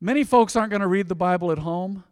Many 0.00 0.24
folks 0.24 0.56
aren't 0.56 0.70
going 0.70 0.80
to 0.80 0.88
read 0.88 1.08
the 1.08 1.14
Bible 1.14 1.52
at 1.52 1.58
home. 1.58 2.04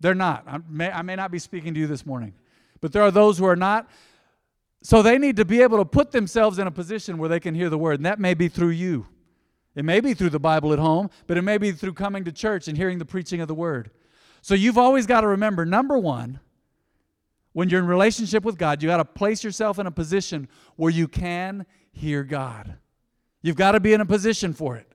They're 0.00 0.14
not. 0.14 0.44
I 0.46 0.58
may, 0.68 0.90
I 0.90 1.02
may 1.02 1.16
not 1.16 1.30
be 1.30 1.38
speaking 1.38 1.74
to 1.74 1.80
you 1.80 1.86
this 1.86 2.04
morning, 2.04 2.34
but 2.80 2.92
there 2.92 3.02
are 3.02 3.10
those 3.10 3.38
who 3.38 3.46
are 3.46 3.56
not. 3.56 3.88
So 4.82 5.00
they 5.00 5.16
need 5.16 5.36
to 5.36 5.44
be 5.44 5.62
able 5.62 5.78
to 5.78 5.84
put 5.84 6.10
themselves 6.10 6.58
in 6.58 6.66
a 6.66 6.70
position 6.70 7.16
where 7.16 7.28
they 7.28 7.40
can 7.40 7.54
hear 7.54 7.70
the 7.70 7.78
word, 7.78 8.00
and 8.00 8.06
that 8.06 8.18
may 8.18 8.34
be 8.34 8.48
through 8.48 8.70
you. 8.70 9.06
It 9.74 9.84
may 9.84 10.00
be 10.00 10.14
through 10.14 10.30
the 10.30 10.38
Bible 10.38 10.72
at 10.72 10.78
home, 10.78 11.10
but 11.26 11.36
it 11.36 11.42
may 11.42 11.58
be 11.58 11.72
through 11.72 11.94
coming 11.94 12.24
to 12.24 12.32
church 12.32 12.68
and 12.68 12.76
hearing 12.76 12.98
the 12.98 13.04
preaching 13.04 13.40
of 13.40 13.48
the 13.48 13.54
word. 13.54 13.90
So 14.40 14.54
you've 14.54 14.78
always 14.78 15.06
got 15.06 15.22
to 15.22 15.28
remember 15.28 15.64
number 15.64 15.98
one, 15.98 16.40
when 17.52 17.68
you're 17.68 17.80
in 17.80 17.86
relationship 17.86 18.44
with 18.44 18.58
God, 18.58 18.82
you 18.82 18.88
got 18.88 18.98
to 18.98 19.04
place 19.04 19.42
yourself 19.42 19.78
in 19.78 19.86
a 19.86 19.90
position 19.90 20.48
where 20.76 20.90
you 20.90 21.08
can 21.08 21.66
hear 21.92 22.24
God. 22.24 22.76
You've 23.42 23.56
got 23.56 23.72
to 23.72 23.80
be 23.80 23.92
in 23.92 24.00
a 24.00 24.06
position 24.06 24.52
for 24.52 24.76
it. 24.76 24.90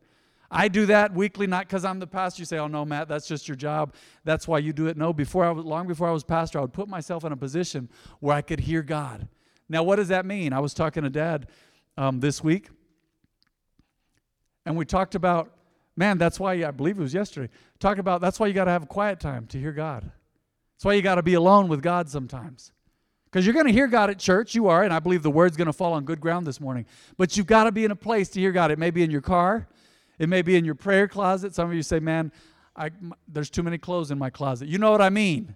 I 0.51 0.67
do 0.67 0.85
that 0.87 1.13
weekly, 1.13 1.47
not 1.47 1.67
because 1.67 1.85
I'm 1.85 1.99
the 1.99 2.07
pastor. 2.07 2.41
You 2.41 2.45
say, 2.45 2.57
"Oh 2.57 2.67
no, 2.67 2.83
Matt, 2.83 3.07
that's 3.07 3.27
just 3.27 3.47
your 3.47 3.55
job. 3.55 3.93
That's 4.23 4.47
why 4.47 4.57
you 4.59 4.73
do 4.73 4.87
it." 4.87 4.97
No, 4.97 5.13
before 5.13 5.45
I 5.45 5.51
was 5.51 5.63
long 5.63 5.87
before 5.87 6.07
I 6.07 6.11
was 6.11 6.23
pastor, 6.23 6.57
I 6.57 6.61
would 6.61 6.73
put 6.73 6.87
myself 6.87 7.23
in 7.23 7.31
a 7.31 7.37
position 7.37 7.87
where 8.19 8.35
I 8.35 8.41
could 8.41 8.61
hear 8.61 8.81
God. 8.81 9.27
Now, 9.69 9.83
what 9.83 9.97
does 9.97 10.07
that 10.07 10.25
mean? 10.25 10.51
I 10.51 10.59
was 10.59 10.73
talking 10.73 11.03
to 11.03 11.09
Dad 11.09 11.47
um, 11.97 12.19
this 12.19 12.43
week, 12.43 12.69
and 14.65 14.75
we 14.75 14.85
talked 14.85 15.15
about, 15.15 15.51
man, 15.95 16.17
that's 16.17 16.39
why, 16.39 16.53
I 16.65 16.71
believe 16.71 16.97
it 16.97 17.01
was 17.01 17.13
yesterday, 17.13 17.51
talked 17.79 17.99
about 17.99 18.21
that's 18.21 18.39
why 18.39 18.47
you 18.47 18.53
got 18.53 18.65
to 18.65 18.71
have 18.71 18.83
a 18.83 18.87
quiet 18.87 19.19
time 19.19 19.47
to 19.47 19.59
hear 19.59 19.71
God. 19.71 20.03
That's 20.03 20.85
why 20.85 20.93
you 20.93 21.01
got 21.01 21.15
to 21.15 21.23
be 21.23 21.33
alone 21.33 21.67
with 21.67 21.81
God 21.81 22.09
sometimes. 22.09 22.71
Because 23.25 23.45
you're 23.45 23.53
going 23.53 23.67
to 23.67 23.71
hear 23.71 23.87
God 23.87 24.09
at 24.09 24.17
church. 24.17 24.55
You 24.55 24.67
are, 24.67 24.83
and 24.83 24.93
I 24.93 24.99
believe 24.99 25.21
the 25.21 25.29
word's 25.29 25.55
going 25.55 25.67
to 25.67 25.73
fall 25.73 25.93
on 25.93 26.03
good 26.03 26.19
ground 26.19 26.47
this 26.47 26.59
morning. 26.59 26.85
But 27.17 27.37
you've 27.37 27.45
got 27.45 27.65
to 27.65 27.71
be 27.71 27.85
in 27.85 27.91
a 27.91 27.95
place 27.95 28.29
to 28.29 28.39
hear 28.39 28.51
God. 28.51 28.71
It 28.71 28.79
may 28.79 28.89
be 28.89 29.03
in 29.03 29.11
your 29.11 29.21
car, 29.21 29.67
it 30.17 30.29
may 30.29 30.41
be 30.41 30.55
in 30.55 30.65
your 30.65 30.75
prayer 30.75 31.07
closet. 31.07 31.53
Some 31.53 31.69
of 31.69 31.75
you 31.75 31.83
say, 31.83 31.99
man, 31.99 32.31
I, 32.75 32.91
there's 33.27 33.49
too 33.49 33.63
many 33.63 33.77
clothes 33.77 34.09
in 34.09 34.17
my 34.17 34.29
closet. 34.29 34.67
You 34.67 34.77
know 34.77 34.91
what 34.91 35.01
I 35.01 35.09
mean. 35.09 35.55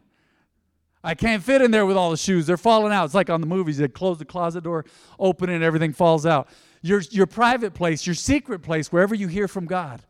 I 1.03 1.15
can't 1.15 1.43
fit 1.43 1.61
in 1.61 1.71
there 1.71 1.85
with 1.85 1.97
all 1.97 2.11
the 2.11 2.17
shoes. 2.17 2.45
They're 2.45 2.57
falling 2.57 2.93
out. 2.93 3.05
It's 3.05 3.13
like 3.13 3.29
on 3.29 3.41
the 3.41 3.47
movies. 3.47 3.77
They 3.77 3.87
close 3.89 4.19
the 4.19 4.25
closet 4.25 4.63
door, 4.63 4.85
open 5.19 5.49
it, 5.49 5.55
and 5.55 5.63
everything 5.63 5.91
falls 5.91 6.25
out. 6.25 6.47
Your, 6.83 6.99
your 7.11 7.25
private 7.25 7.73
place, 7.73 8.05
your 8.05 8.13
secret 8.13 8.61
place, 8.61 8.91
wherever 8.91 9.15
you 9.15 9.29
hear 9.29 9.47
from 9.47 9.65
God. 9.65 10.03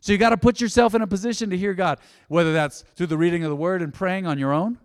So 0.00 0.12
you 0.12 0.18
got 0.18 0.30
to 0.30 0.36
put 0.36 0.60
yourself 0.60 0.94
in 0.94 1.02
a 1.02 1.06
position 1.06 1.50
to 1.50 1.56
hear 1.56 1.74
God, 1.74 1.98
whether 2.28 2.52
that's 2.52 2.84
through 2.94 3.06
the 3.06 3.16
reading 3.16 3.42
of 3.42 3.50
the 3.50 3.56
word 3.56 3.82
and 3.82 3.92
praying 3.92 4.26
on 4.26 4.38
your 4.38 4.52
own, 4.52 4.78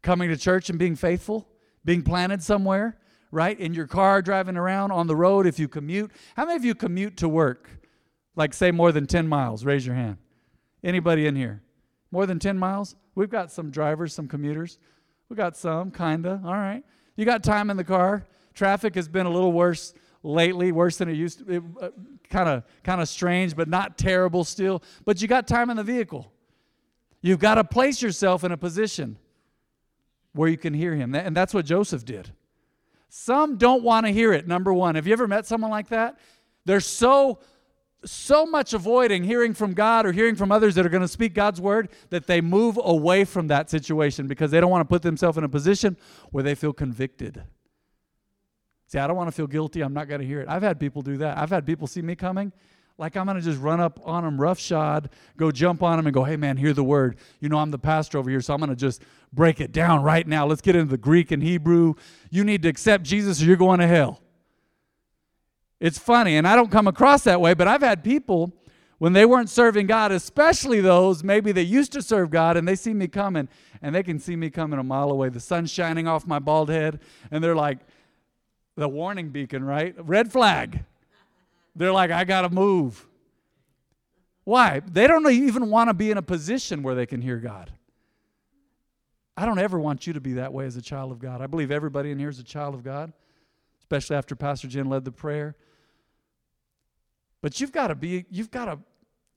coming 0.00 0.30
to 0.30 0.36
church 0.36 0.70
and 0.70 0.78
being 0.78 0.94
faithful, 0.94 1.48
being 1.84 2.02
planted 2.02 2.40
somewhere, 2.40 2.96
right? 3.32 3.58
In 3.58 3.74
your 3.74 3.88
car, 3.88 4.22
driving 4.22 4.56
around, 4.56 4.92
on 4.92 5.08
the 5.08 5.16
road, 5.16 5.46
if 5.46 5.58
you 5.58 5.66
commute. 5.66 6.12
How 6.36 6.44
many 6.44 6.56
of 6.56 6.64
you 6.64 6.74
commute 6.74 7.16
to 7.18 7.28
work? 7.28 7.68
Like, 8.36 8.54
say, 8.54 8.70
more 8.70 8.92
than 8.92 9.06
10 9.06 9.26
miles? 9.26 9.64
Raise 9.64 9.84
your 9.84 9.96
hand. 9.96 10.18
Anybody 10.84 11.26
in 11.26 11.34
here? 11.34 11.62
More 12.12 12.26
than 12.26 12.38
10 12.38 12.56
miles? 12.56 12.94
We've 13.16 13.30
got 13.30 13.50
some 13.50 13.70
drivers, 13.70 14.14
some 14.14 14.28
commuters. 14.28 14.78
We 15.28 15.36
got 15.36 15.56
some, 15.56 15.90
kinda. 15.90 16.42
All 16.44 16.54
right. 16.54 16.84
You 17.16 17.24
got 17.24 17.42
time 17.42 17.70
in 17.70 17.76
the 17.76 17.84
car. 17.84 18.24
Traffic 18.54 18.94
has 18.94 19.08
been 19.08 19.26
a 19.26 19.30
little 19.30 19.52
worse 19.52 19.94
lately, 20.24 20.72
worse 20.72 20.96
than 20.96 21.08
it 21.08 21.12
used 21.12 21.46
to. 21.46 21.62
Uh, 21.80 21.90
kind 22.28 22.48
of, 22.48 22.64
kind 22.82 23.00
of 23.00 23.08
strange, 23.08 23.54
but 23.54 23.68
not 23.68 23.96
terrible 23.96 24.42
still. 24.42 24.82
But 25.04 25.22
you 25.22 25.28
got 25.28 25.46
time 25.46 25.70
in 25.70 25.76
the 25.76 25.84
vehicle. 25.84 26.32
You've 27.20 27.38
got 27.38 27.54
to 27.54 27.64
place 27.64 28.02
yourself 28.02 28.42
in 28.42 28.50
a 28.50 28.56
position 28.56 29.18
where 30.32 30.48
you 30.48 30.56
can 30.56 30.74
hear 30.74 30.94
him, 30.94 31.14
and 31.14 31.36
that's 31.36 31.54
what 31.54 31.64
Joseph 31.64 32.04
did. 32.04 32.32
Some 33.08 33.56
don't 33.56 33.84
want 33.84 34.06
to 34.06 34.12
hear 34.12 34.32
it. 34.32 34.48
Number 34.48 34.72
one, 34.72 34.96
have 34.96 35.06
you 35.06 35.12
ever 35.12 35.28
met 35.28 35.46
someone 35.46 35.70
like 35.70 35.88
that? 35.90 36.18
They're 36.64 36.80
so 36.80 37.38
so 38.04 38.44
much 38.44 38.74
avoiding 38.74 39.24
hearing 39.24 39.54
from 39.54 39.72
God 39.72 40.04
or 40.04 40.12
hearing 40.12 40.34
from 40.34 40.52
others 40.52 40.74
that 40.74 40.84
are 40.84 40.90
going 40.90 41.00
to 41.00 41.08
speak 41.08 41.32
God's 41.32 41.58
word 41.58 41.88
that 42.10 42.26
they 42.26 42.42
move 42.42 42.78
away 42.82 43.24
from 43.24 43.46
that 43.48 43.70
situation 43.70 44.26
because 44.26 44.50
they 44.50 44.60
don't 44.60 44.70
want 44.70 44.82
to 44.82 44.92
put 44.92 45.00
themselves 45.00 45.38
in 45.38 45.44
a 45.44 45.48
position 45.48 45.96
where 46.30 46.44
they 46.44 46.54
feel 46.54 46.74
convicted. 46.74 47.42
See, 48.94 49.00
I 49.00 49.08
don't 49.08 49.16
want 49.16 49.26
to 49.26 49.32
feel 49.32 49.48
guilty. 49.48 49.80
I'm 49.80 49.92
not 49.92 50.06
going 50.06 50.20
to 50.20 50.26
hear 50.26 50.40
it. 50.40 50.48
I've 50.48 50.62
had 50.62 50.78
people 50.78 51.02
do 51.02 51.16
that. 51.16 51.36
I've 51.36 51.50
had 51.50 51.66
people 51.66 51.88
see 51.88 52.00
me 52.00 52.14
coming, 52.14 52.52
like 52.96 53.16
I'm 53.16 53.26
going 53.26 53.36
to 53.36 53.42
just 53.42 53.60
run 53.60 53.80
up 53.80 53.98
on 54.04 54.22
them 54.22 54.40
roughshod, 54.40 55.10
go 55.36 55.50
jump 55.50 55.82
on 55.82 55.96
them, 55.96 56.06
and 56.06 56.14
go, 56.14 56.22
hey, 56.22 56.36
man, 56.36 56.56
hear 56.56 56.72
the 56.72 56.84
word. 56.84 57.16
You 57.40 57.48
know, 57.48 57.58
I'm 57.58 57.72
the 57.72 57.78
pastor 57.78 58.18
over 58.18 58.30
here, 58.30 58.40
so 58.40 58.54
I'm 58.54 58.60
going 58.60 58.70
to 58.70 58.76
just 58.76 59.02
break 59.32 59.60
it 59.60 59.72
down 59.72 60.04
right 60.04 60.24
now. 60.24 60.46
Let's 60.46 60.60
get 60.60 60.76
into 60.76 60.92
the 60.92 60.96
Greek 60.96 61.32
and 61.32 61.42
Hebrew. 61.42 61.94
You 62.30 62.44
need 62.44 62.62
to 62.62 62.68
accept 62.68 63.02
Jesus 63.02 63.42
or 63.42 63.46
you're 63.46 63.56
going 63.56 63.80
to 63.80 63.88
hell. 63.88 64.20
It's 65.80 65.98
funny, 65.98 66.36
and 66.36 66.46
I 66.46 66.54
don't 66.54 66.70
come 66.70 66.86
across 66.86 67.24
that 67.24 67.40
way, 67.40 67.52
but 67.52 67.66
I've 67.66 67.82
had 67.82 68.04
people 68.04 68.52
when 68.98 69.12
they 69.12 69.26
weren't 69.26 69.50
serving 69.50 69.88
God, 69.88 70.12
especially 70.12 70.80
those 70.80 71.24
maybe 71.24 71.50
they 71.50 71.62
used 71.62 71.90
to 71.94 72.00
serve 72.00 72.30
God 72.30 72.56
and 72.56 72.68
they 72.68 72.76
see 72.76 72.94
me 72.94 73.08
coming 73.08 73.48
and 73.82 73.92
they 73.92 74.04
can 74.04 74.20
see 74.20 74.36
me 74.36 74.50
coming 74.50 74.78
a 74.78 74.84
mile 74.84 75.10
away. 75.10 75.30
The 75.30 75.40
sun's 75.40 75.72
shining 75.72 76.06
off 76.06 76.28
my 76.28 76.38
bald 76.38 76.70
head, 76.70 77.00
and 77.32 77.42
they're 77.42 77.56
like, 77.56 77.80
the 78.76 78.88
warning 78.88 79.30
beacon, 79.30 79.64
right? 79.64 79.94
Red 79.98 80.32
flag. 80.32 80.84
They're 81.76 81.92
like, 81.92 82.10
I 82.10 82.24
got 82.24 82.42
to 82.42 82.50
move. 82.50 83.06
Why? 84.44 84.80
They 84.80 85.06
don't 85.06 85.28
even 85.30 85.70
want 85.70 85.90
to 85.90 85.94
be 85.94 86.10
in 86.10 86.18
a 86.18 86.22
position 86.22 86.82
where 86.82 86.94
they 86.94 87.06
can 87.06 87.22
hear 87.22 87.38
God. 87.38 87.72
I 89.36 89.46
don't 89.46 89.58
ever 89.58 89.78
want 89.78 90.06
you 90.06 90.12
to 90.12 90.20
be 90.20 90.34
that 90.34 90.52
way 90.52 90.66
as 90.66 90.76
a 90.76 90.82
child 90.82 91.10
of 91.10 91.18
God. 91.18 91.40
I 91.40 91.46
believe 91.46 91.70
everybody 91.70 92.10
in 92.10 92.18
here 92.18 92.28
is 92.28 92.38
a 92.38 92.44
child 92.44 92.74
of 92.74 92.84
God, 92.84 93.12
especially 93.80 94.16
after 94.16 94.36
Pastor 94.36 94.68
Jen 94.68 94.88
led 94.88 95.04
the 95.04 95.12
prayer. 95.12 95.56
But 97.40 97.60
you've 97.60 97.72
got 97.72 97.88
to 97.88 97.94
be, 97.94 98.26
you've 98.30 98.50
got 98.50 98.66
to 98.66 98.78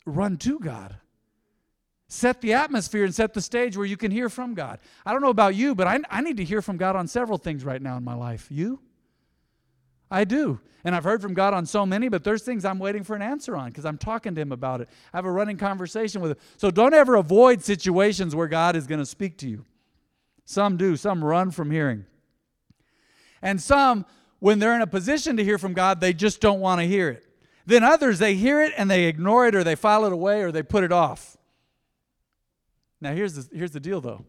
run 0.06 0.38
to 0.38 0.60
God. 0.60 0.98
Set 2.10 2.39
the 2.41 2.53
atmosphere 2.53 3.03
and 3.03 3.13
set 3.13 3.34
the 3.34 3.41
stage 3.41 3.75
where 3.75 3.86
you 3.86 3.98
can 3.98 4.12
hear 4.12 4.29
from 4.29 4.53
God. 4.53 4.79
I 5.06 5.12
don't 5.12 5.22
know 5.22 5.29
about 5.29 5.56
you, 5.56 5.75
but 5.75 5.88
I, 5.88 6.00
I 6.10 6.22
need 6.22 6.38
to 6.38 6.44
hear 6.44 6.62
from 6.62 6.77
God 6.77 6.96
on 6.96 7.08
several 7.08 7.38
things 7.38 7.65
right 7.65 7.82
now 7.82 7.98
in 7.98 8.03
my 8.03 8.13
life. 8.13 8.48
You? 8.50 8.79
I 10.09 10.23
do. 10.23 10.59
And 10.83 10.95
I've 10.95 11.03
heard 11.03 11.21
from 11.21 11.33
God 11.33 11.53
on 11.53 11.65
so 11.65 11.85
many, 11.85 12.07
but 12.07 12.23
there's 12.23 12.43
things 12.43 12.63
I'm 12.63 12.79
waiting 12.79 13.03
for 13.03 13.15
an 13.15 13.21
answer 13.21 13.57
on 13.57 13.69
because 13.69 13.85
I'm 13.85 13.97
talking 13.97 14.35
to 14.35 14.41
Him 14.41 14.51
about 14.51 14.79
it. 14.81 14.89
I 15.13 15.17
have 15.17 15.25
a 15.25 15.31
running 15.31 15.57
conversation 15.57 16.21
with 16.21 16.31
Him. 16.31 16.37
So 16.55 16.71
don't 16.71 16.93
ever 16.93 17.15
avoid 17.15 17.61
situations 17.61 18.35
where 18.35 18.47
God 18.47 18.75
is 18.75 18.87
going 18.87 18.99
to 18.99 19.05
speak 19.05 19.37
to 19.39 19.49
you. 19.49 19.65
Some 20.45 20.77
do, 20.77 20.95
some 20.95 21.23
run 21.23 21.51
from 21.51 21.71
hearing. 21.71 22.05
And 23.41 23.61
some, 23.61 24.05
when 24.39 24.59
they're 24.59 24.75
in 24.75 24.81
a 24.81 24.87
position 24.87 25.35
to 25.37 25.43
hear 25.43 25.57
from 25.57 25.73
God, 25.73 25.99
they 25.99 26.13
just 26.13 26.39
don't 26.39 26.61
want 26.61 26.79
to 26.79 26.87
hear 26.87 27.09
it. 27.09 27.25
Then 27.65 27.83
others, 27.83 28.19
they 28.19 28.35
hear 28.35 28.63
it 28.63 28.71
and 28.77 28.89
they 28.89 29.05
ignore 29.05 29.45
it 29.45 29.55
or 29.55 29.63
they 29.63 29.75
file 29.75 30.05
it 30.05 30.13
away 30.13 30.41
or 30.41 30.53
they 30.53 30.63
put 30.63 30.85
it 30.85 30.93
off. 30.93 31.35
Now, 33.01 33.13
here's 33.13 33.33
the, 33.33 33.55
here's 33.55 33.71
the 33.71 33.81
deal, 33.81 33.99
though. 33.99 34.23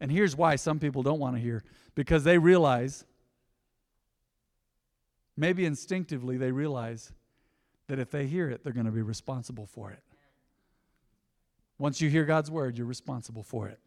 And 0.00 0.10
here's 0.10 0.36
why 0.36 0.56
some 0.56 0.78
people 0.78 1.02
don't 1.02 1.18
want 1.18 1.36
to 1.36 1.42
hear 1.42 1.64
because 1.94 2.24
they 2.24 2.38
realize, 2.38 3.04
maybe 5.36 5.64
instinctively, 5.64 6.36
they 6.36 6.52
realize 6.52 7.12
that 7.88 7.98
if 7.98 8.10
they 8.10 8.26
hear 8.26 8.50
it, 8.50 8.62
they're 8.64 8.72
going 8.72 8.86
to 8.86 8.92
be 8.92 9.02
responsible 9.02 9.66
for 9.66 9.90
it. 9.90 10.02
Once 11.78 12.00
you 12.00 12.08
hear 12.08 12.24
God's 12.24 12.50
word, 12.50 12.76
you're 12.78 12.86
responsible 12.86 13.42
for 13.42 13.68
it. 13.68 13.80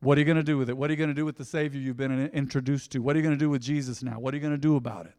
What 0.00 0.18
are 0.18 0.20
you 0.20 0.24
going 0.24 0.36
to 0.36 0.42
do 0.42 0.58
with 0.58 0.68
it? 0.68 0.76
What 0.76 0.90
are 0.90 0.92
you 0.92 0.96
going 0.96 1.10
to 1.10 1.14
do 1.14 1.24
with 1.24 1.36
the 1.36 1.44
Savior 1.44 1.80
you've 1.80 1.96
been 1.96 2.28
introduced 2.28 2.92
to? 2.92 3.00
What 3.00 3.16
are 3.16 3.18
you 3.18 3.22
going 3.22 3.34
to 3.34 3.44
do 3.44 3.50
with 3.50 3.62
Jesus 3.62 4.02
now? 4.02 4.20
What 4.20 4.34
are 4.34 4.36
you 4.36 4.40
going 4.40 4.54
to 4.54 4.58
do 4.58 4.76
about 4.76 5.06
it? 5.06 5.14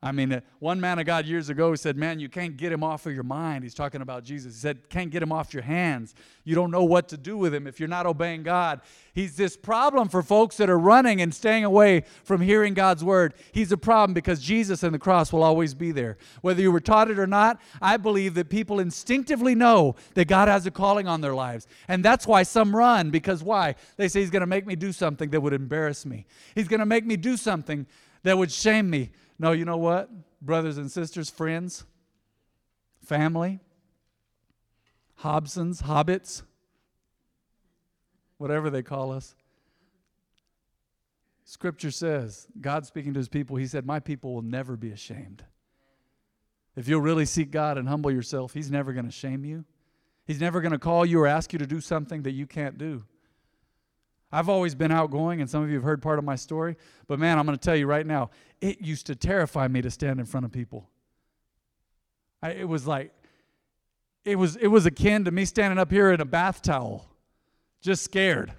I 0.00 0.12
mean, 0.12 0.32
uh, 0.32 0.40
one 0.60 0.80
man 0.80 1.00
of 1.00 1.06
God 1.06 1.26
years 1.26 1.48
ago 1.48 1.74
said, 1.74 1.96
Man, 1.96 2.20
you 2.20 2.28
can't 2.28 2.56
get 2.56 2.70
him 2.70 2.84
off 2.84 3.04
of 3.06 3.12
your 3.12 3.24
mind. 3.24 3.64
He's 3.64 3.74
talking 3.74 4.00
about 4.00 4.22
Jesus. 4.22 4.54
He 4.54 4.60
said, 4.60 4.88
Can't 4.88 5.10
get 5.10 5.24
him 5.24 5.32
off 5.32 5.52
your 5.52 5.64
hands. 5.64 6.14
You 6.44 6.54
don't 6.54 6.70
know 6.70 6.84
what 6.84 7.08
to 7.08 7.16
do 7.16 7.36
with 7.36 7.52
him 7.52 7.66
if 7.66 7.80
you're 7.80 7.88
not 7.88 8.06
obeying 8.06 8.44
God. 8.44 8.80
He's 9.12 9.36
this 9.36 9.56
problem 9.56 10.08
for 10.08 10.22
folks 10.22 10.56
that 10.58 10.70
are 10.70 10.78
running 10.78 11.20
and 11.20 11.34
staying 11.34 11.64
away 11.64 12.04
from 12.22 12.40
hearing 12.40 12.74
God's 12.74 13.02
word. 13.02 13.34
He's 13.50 13.72
a 13.72 13.76
problem 13.76 14.14
because 14.14 14.40
Jesus 14.40 14.84
and 14.84 14.94
the 14.94 15.00
cross 15.00 15.32
will 15.32 15.42
always 15.42 15.74
be 15.74 15.90
there. 15.90 16.16
Whether 16.42 16.62
you 16.62 16.70
were 16.70 16.78
taught 16.78 17.10
it 17.10 17.18
or 17.18 17.26
not, 17.26 17.60
I 17.82 17.96
believe 17.96 18.34
that 18.34 18.50
people 18.50 18.78
instinctively 18.78 19.56
know 19.56 19.96
that 20.14 20.28
God 20.28 20.46
has 20.46 20.64
a 20.64 20.70
calling 20.70 21.08
on 21.08 21.22
their 21.22 21.34
lives. 21.34 21.66
And 21.88 22.04
that's 22.04 22.24
why 22.24 22.44
some 22.44 22.74
run, 22.74 23.10
because 23.10 23.42
why? 23.42 23.74
They 23.96 24.06
say, 24.06 24.20
He's 24.20 24.30
going 24.30 24.42
to 24.42 24.46
make 24.46 24.64
me 24.64 24.76
do 24.76 24.92
something 24.92 25.30
that 25.30 25.40
would 25.40 25.54
embarrass 25.54 26.06
me, 26.06 26.24
He's 26.54 26.68
going 26.68 26.80
to 26.80 26.86
make 26.86 27.04
me 27.04 27.16
do 27.16 27.36
something 27.36 27.84
that 28.22 28.38
would 28.38 28.52
shame 28.52 28.90
me. 28.90 29.10
No, 29.38 29.52
you 29.52 29.64
know 29.64 29.76
what? 29.76 30.10
Brothers 30.42 30.78
and 30.78 30.90
sisters, 30.90 31.30
friends, 31.30 31.84
family, 33.04 33.60
Hobsons, 35.20 35.82
hobbits, 35.82 36.42
whatever 38.36 38.70
they 38.70 38.82
call 38.82 39.12
us. 39.12 39.34
Scripture 41.44 41.90
says, 41.90 42.46
God 42.60 42.86
speaking 42.86 43.14
to 43.14 43.18
his 43.18 43.28
people, 43.28 43.56
he 43.56 43.66
said, 43.66 43.84
My 43.84 44.00
people 44.00 44.34
will 44.34 44.42
never 44.42 44.76
be 44.76 44.90
ashamed. 44.90 45.44
If 46.76 46.86
you'll 46.86 47.00
really 47.00 47.24
seek 47.24 47.50
God 47.50 47.78
and 47.78 47.88
humble 47.88 48.10
yourself, 48.10 48.54
he's 48.54 48.70
never 48.70 48.92
going 48.92 49.06
to 49.06 49.10
shame 49.10 49.44
you. 49.44 49.64
He's 50.24 50.40
never 50.40 50.60
going 50.60 50.72
to 50.72 50.78
call 50.78 51.04
you 51.04 51.20
or 51.20 51.26
ask 51.26 51.52
you 51.52 51.58
to 51.58 51.66
do 51.66 51.80
something 51.80 52.22
that 52.22 52.32
you 52.32 52.46
can't 52.46 52.78
do. 52.78 53.04
I've 54.30 54.48
always 54.48 54.74
been 54.74 54.92
outgoing, 54.92 55.40
and 55.40 55.48
some 55.48 55.62
of 55.62 55.70
you 55.70 55.76
have 55.76 55.84
heard 55.84 56.02
part 56.02 56.18
of 56.18 56.24
my 56.24 56.36
story. 56.36 56.76
But 57.06 57.18
man, 57.18 57.38
I'm 57.38 57.46
going 57.46 57.56
to 57.56 57.64
tell 57.64 57.76
you 57.76 57.86
right 57.86 58.06
now, 58.06 58.30
it 58.60 58.80
used 58.80 59.06
to 59.06 59.14
terrify 59.14 59.68
me 59.68 59.80
to 59.82 59.90
stand 59.90 60.20
in 60.20 60.26
front 60.26 60.44
of 60.44 60.52
people. 60.52 60.88
I, 62.42 62.50
it 62.50 62.68
was 62.68 62.86
like, 62.86 63.12
it 64.24 64.36
was, 64.36 64.56
it 64.56 64.66
was 64.66 64.84
akin 64.84 65.24
to 65.24 65.30
me 65.30 65.44
standing 65.44 65.78
up 65.78 65.90
here 65.90 66.12
in 66.12 66.20
a 66.20 66.26
bath 66.26 66.60
towel, 66.60 67.08
just 67.80 68.02
scared. 68.02 68.52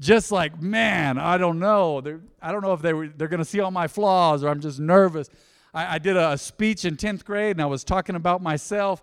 Just 0.00 0.30
like, 0.32 0.60
man, 0.60 1.18
I 1.18 1.38
don't 1.38 1.58
know. 1.58 2.00
They're, 2.00 2.20
I 2.42 2.52
don't 2.52 2.62
know 2.62 2.72
if 2.72 2.82
they 2.82 2.92
were, 2.92 3.08
they're 3.08 3.28
going 3.28 3.38
to 3.38 3.46
see 3.46 3.60
all 3.60 3.70
my 3.70 3.86
flaws 3.86 4.44
or 4.44 4.48
I'm 4.48 4.60
just 4.60 4.78
nervous. 4.78 5.30
I, 5.72 5.94
I 5.94 5.98
did 5.98 6.16
a, 6.16 6.36
speech 6.36 6.84
in 6.84 6.96
10th 6.96 7.24
grade 7.24 7.52
and 7.56 7.62
I 7.62 7.66
was 7.66 7.84
talking 7.84 8.16
about 8.16 8.42
myself. 8.42 9.02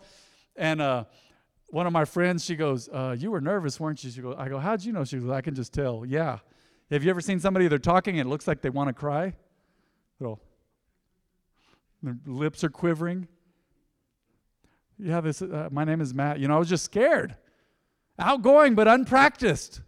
And 0.56 0.82
uh, 0.82 1.06
one 1.74 1.88
of 1.88 1.94
my 1.94 2.06
friends, 2.06 2.46
she 2.46 2.56
goes, 2.56 2.88
uh, 2.90 3.16
"You 3.18 3.32
were 3.32 3.42
nervous, 3.42 3.80
weren't 3.80 4.04
you?" 4.04 4.12
She 4.12 4.22
goes, 4.22 4.36
"I 4.38 4.48
go, 4.48 4.60
how'd 4.60 4.84
you 4.84 4.94
know?" 4.94 5.04
She 5.04 5.18
goes, 5.18 5.32
"I 5.32 5.42
can 5.42 5.56
just 5.56 5.74
tell." 5.74 6.06
Yeah. 6.06 6.38
Have 6.92 7.04
you 7.04 7.10
ever 7.10 7.20
seen 7.20 7.40
somebody 7.40 7.68
they're 7.68 7.80
talking 7.80 8.20
and 8.20 8.28
it 8.28 8.30
looks 8.30 8.48
like 8.48 8.62
they 8.62 8.70
want 8.70 8.90
to 8.90 8.94
cry? 8.94 9.34
Little, 10.20 10.40
their 12.04 12.16
lips 12.28 12.64
are 12.64 12.70
quivering. 12.70 13.28
Yeah, 15.00 15.20
this. 15.22 15.42
Uh, 15.42 15.70
my 15.72 15.84
name 15.84 16.00
is 16.00 16.14
Matt. 16.14 16.38
You 16.38 16.48
know, 16.48 16.58
I 16.58 16.60
was 16.60 16.70
just 16.70 16.86
scared, 16.86 17.36
outgoing 18.20 18.76
but 18.76 18.88
unpracticed. 18.88 19.82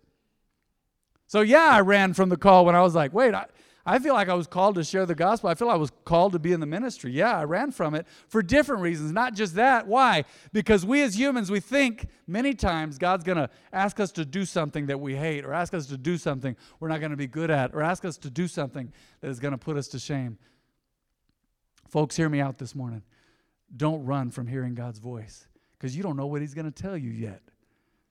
So 1.28 1.42
yeah, 1.42 1.70
I 1.70 1.82
ran 1.82 2.16
from 2.16 2.30
the 2.30 2.38
call 2.38 2.66
when 2.66 2.74
I 2.74 2.82
was 2.82 2.96
like, 2.96 3.14
"Wait, 3.14 3.36
I, 3.36 3.46
I 3.88 4.00
feel 4.00 4.16
like 4.16 4.30
I 4.30 4.34
was 4.34 4.48
called 4.48 4.76
to 4.76 4.84
share 4.84 5.06
the 5.06 5.14
gospel. 5.14 5.48
I 5.48 5.54
feel 5.54 5.70
I 5.70 5.76
was 5.76 5.92
called 6.06 6.34
to 6.34 6.40
be 6.40 6.52
in 6.52 6.60
the 6.60 6.66
ministry. 6.66 7.12
Yeah, 7.12 7.38
I 7.38 7.44
ran 7.44 7.72
from 7.72 7.94
it 7.94 8.08
for 8.28 8.42
different 8.42 8.82
reasons, 8.82 9.12
not 9.12 9.36
just 9.36 9.54
that. 9.56 9.86
Why? 9.86 10.26
Because 10.52 10.84
we 10.84 11.04
as 11.04 11.20
humans, 11.20 11.52
we 11.52 11.60
think 11.60 12.08
many 12.26 12.56
times 12.56 12.98
God's 12.98 13.24
going 13.24 13.38
to 13.38 13.48
ask 13.72 14.00
us 14.00 14.12
to 14.14 14.26
do 14.26 14.44
something 14.44 14.88
that 14.88 15.00
we 15.00 15.16
hate, 15.16 15.46
or 15.46 15.54
ask 15.54 15.76
us 15.76 15.86
to 15.88 15.98
do 15.98 16.18
something 16.18 16.56
we're 16.80 16.88
not 16.88 17.00
going 17.00 17.12
to 17.12 17.18
be 17.18 17.28
good 17.28 17.52
at, 17.52 17.76
or 17.76 17.84
ask 17.84 18.06
us 18.06 18.18
to 18.18 18.32
do 18.32 18.48
something 18.48 18.92
that 19.22 19.30
is 19.30 19.40
going 19.40 19.52
to 19.52 19.58
put 19.58 19.78
us 19.78 19.88
to 19.90 20.00
shame. 20.00 20.40
Folks, 21.88 22.16
hear 22.16 22.28
me 22.28 22.42
out 22.42 22.58
this 22.58 22.74
morning. 22.74 23.04
Don't 23.76 24.04
run 24.04 24.32
from 24.32 24.48
hearing 24.48 24.74
God's 24.74 24.98
voice 24.98 25.48
because 25.78 25.96
you 25.96 26.02
don't 26.02 26.18
know 26.18 26.26
what 26.26 26.42
He's 26.42 26.56
going 26.56 26.72
to 26.72 26.82
tell 26.84 26.98
you 26.98 27.12
yet. 27.12 27.42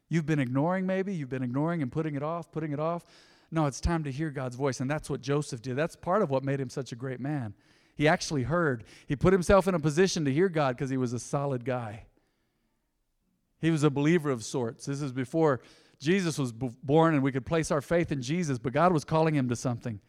You've 0.09 0.26
been 0.26 0.38
ignoring, 0.38 0.87
maybe. 0.87 1.12
You've 1.12 1.31
been 1.31 1.43
ignoring 1.43 1.83
and 1.83 1.90
putting 1.90 2.14
it 2.14 2.23
off, 2.23 2.52
putting 2.52 2.71
it 2.71 2.78
off. 2.78 3.04
No, 3.51 3.67
it's 3.67 3.81
time 3.81 4.05
to 4.05 4.13
hear 4.13 4.31
God's 4.31 4.57
voice. 4.57 4.81
And 4.81 4.91
that's 4.91 5.09
what 5.09 5.21
Joseph 5.21 5.63
did. 5.63 5.77
That's 5.77 5.97
part 5.97 6.23
of 6.23 6.31
what 6.31 6.45
made 6.45 6.61
him 6.61 6.71
such 6.71 6.93
a 6.93 6.97
great 6.97 7.21
man. 7.21 7.55
He 7.97 8.09
actually 8.09 8.43
heard. 8.43 8.85
He 9.07 9.17
put 9.17 9.33
himself 9.33 9.69
in 9.69 9.75
a 9.75 9.81
position 9.81 10.25
to 10.25 10.33
hear 10.33 10.49
God 10.49 10.77
because 10.77 10.91
he 10.91 10.97
was 10.97 11.13
a 11.13 11.19
solid 11.19 11.65
guy. 11.65 12.07
He 13.61 13.71
was 13.71 13.83
a 13.83 13.91
believer 13.91 14.31
of 14.31 14.45
sorts. 14.45 14.87
This 14.87 15.01
is 15.01 15.13
before 15.13 15.61
Jesus 16.01 16.39
was 16.39 16.53
born 16.53 17.15
and 17.15 17.23
we 17.23 17.33
could 17.33 17.47
place 17.47 17.71
our 17.71 17.81
faith 17.81 18.13
in 18.13 18.21
Jesus, 18.21 18.59
but 18.59 18.73
God 18.73 18.93
was 18.93 19.05
calling 19.05 19.35
him 19.35 19.49
to 19.49 19.57
something. 19.57 20.01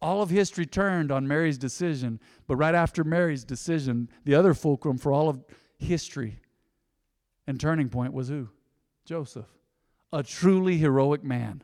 All 0.00 0.22
of 0.22 0.30
history 0.30 0.66
turned 0.66 1.12
on 1.12 1.28
Mary's 1.28 1.58
decision, 1.58 2.18
but 2.46 2.56
right 2.56 2.74
after 2.74 3.04
Mary's 3.04 3.44
decision, 3.44 4.08
the 4.24 4.34
other 4.34 4.54
fulcrum 4.54 4.98
for 4.98 5.12
all 5.12 5.28
of 5.28 5.44
history 5.78 6.38
and 7.46 7.60
turning 7.60 7.88
point 7.88 8.12
was 8.12 8.28
who? 8.28 8.48
Joseph, 9.04 9.46
a 10.12 10.22
truly 10.22 10.76
heroic 10.76 11.24
man 11.24 11.62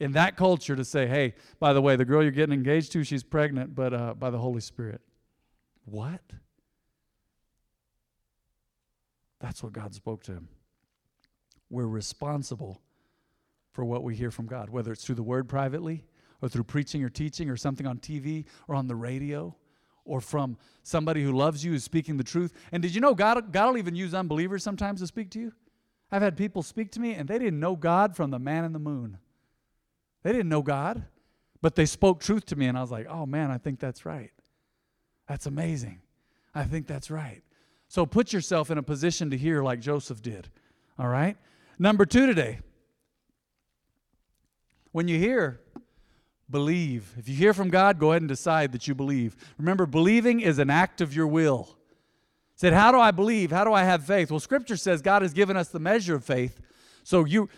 in 0.00 0.12
that 0.12 0.36
culture 0.36 0.76
to 0.76 0.84
say, 0.84 1.06
hey, 1.06 1.34
by 1.58 1.72
the 1.72 1.82
way, 1.82 1.96
the 1.96 2.04
girl 2.04 2.22
you're 2.22 2.30
getting 2.30 2.52
engaged 2.52 2.92
to, 2.92 3.04
she's 3.04 3.22
pregnant, 3.22 3.74
but 3.74 3.92
uh, 3.92 4.14
by 4.14 4.30
the 4.30 4.38
Holy 4.38 4.60
Spirit. 4.60 5.00
What? 5.84 6.20
That's 9.40 9.62
what 9.62 9.72
God 9.72 9.94
spoke 9.94 10.22
to 10.24 10.32
him. 10.32 10.48
We're 11.70 11.86
responsible 11.86 12.80
for 13.72 13.84
what 13.84 14.02
we 14.02 14.14
hear 14.14 14.30
from 14.30 14.46
God, 14.46 14.70
whether 14.70 14.92
it's 14.92 15.04
through 15.04 15.16
the 15.16 15.22
word 15.22 15.48
privately 15.48 16.04
or 16.42 16.48
through 16.48 16.64
preaching 16.64 17.02
or 17.04 17.08
teaching 17.08 17.50
or 17.50 17.56
something 17.56 17.86
on 17.86 17.98
TV 17.98 18.44
or 18.66 18.74
on 18.74 18.88
the 18.88 18.96
radio 18.96 19.54
or 20.04 20.20
from 20.20 20.56
somebody 20.82 21.22
who 21.22 21.32
loves 21.32 21.64
you, 21.64 21.74
is 21.74 21.84
speaking 21.84 22.16
the 22.16 22.24
truth. 22.24 22.52
And 22.72 22.82
did 22.82 22.94
you 22.94 23.00
know 23.00 23.14
God, 23.14 23.52
God 23.52 23.70
will 23.70 23.78
even 23.78 23.94
use 23.94 24.14
unbelievers 24.14 24.64
sometimes 24.64 25.00
to 25.00 25.06
speak 25.06 25.30
to 25.30 25.38
you? 25.38 25.52
I've 26.10 26.22
had 26.22 26.36
people 26.36 26.62
speak 26.62 26.90
to 26.92 27.00
me 27.00 27.14
and 27.14 27.28
they 27.28 27.38
didn't 27.38 27.60
know 27.60 27.76
God 27.76 28.16
from 28.16 28.30
the 28.30 28.38
man 28.38 28.64
in 28.64 28.72
the 28.72 28.78
moon. 28.78 29.18
They 30.22 30.32
didn't 30.32 30.48
know 30.48 30.62
God, 30.62 31.04
but 31.60 31.74
they 31.74 31.86
spoke 31.86 32.20
truth 32.20 32.46
to 32.46 32.56
me, 32.56 32.66
and 32.66 32.76
I 32.76 32.80
was 32.80 32.90
like, 32.90 33.06
oh 33.08 33.26
man, 33.26 33.50
I 33.50 33.58
think 33.58 33.78
that's 33.78 34.04
right. 34.04 34.30
That's 35.28 35.46
amazing. 35.46 36.00
I 36.54 36.64
think 36.64 36.86
that's 36.86 37.10
right. 37.10 37.42
So 37.88 38.04
put 38.04 38.32
yourself 38.32 38.70
in 38.70 38.78
a 38.78 38.82
position 38.82 39.30
to 39.30 39.36
hear 39.36 39.62
like 39.62 39.80
Joseph 39.80 40.22
did. 40.22 40.48
All 40.98 41.08
right? 41.08 41.36
Number 41.78 42.04
two 42.04 42.26
today. 42.26 42.60
When 44.92 45.08
you 45.08 45.18
hear, 45.18 45.60
believe. 46.50 47.14
If 47.16 47.28
you 47.28 47.34
hear 47.34 47.54
from 47.54 47.70
God, 47.70 47.98
go 47.98 48.10
ahead 48.10 48.22
and 48.22 48.28
decide 48.28 48.72
that 48.72 48.88
you 48.88 48.94
believe. 48.94 49.36
Remember, 49.58 49.86
believing 49.86 50.40
is 50.40 50.58
an 50.58 50.70
act 50.70 51.00
of 51.00 51.14
your 51.14 51.26
will. 51.26 51.77
Said, 52.58 52.72
how 52.72 52.90
do 52.90 52.98
I 52.98 53.12
believe? 53.12 53.52
How 53.52 53.62
do 53.62 53.72
I 53.72 53.84
have 53.84 54.04
faith? 54.04 54.32
Well, 54.32 54.40
Scripture 54.40 54.76
says 54.76 55.00
God 55.00 55.22
has 55.22 55.32
given 55.32 55.56
us 55.56 55.68
the 55.68 55.78
measure 55.78 56.16
of 56.16 56.24
faith. 56.24 56.60
So 57.04 57.24
you 57.24 57.48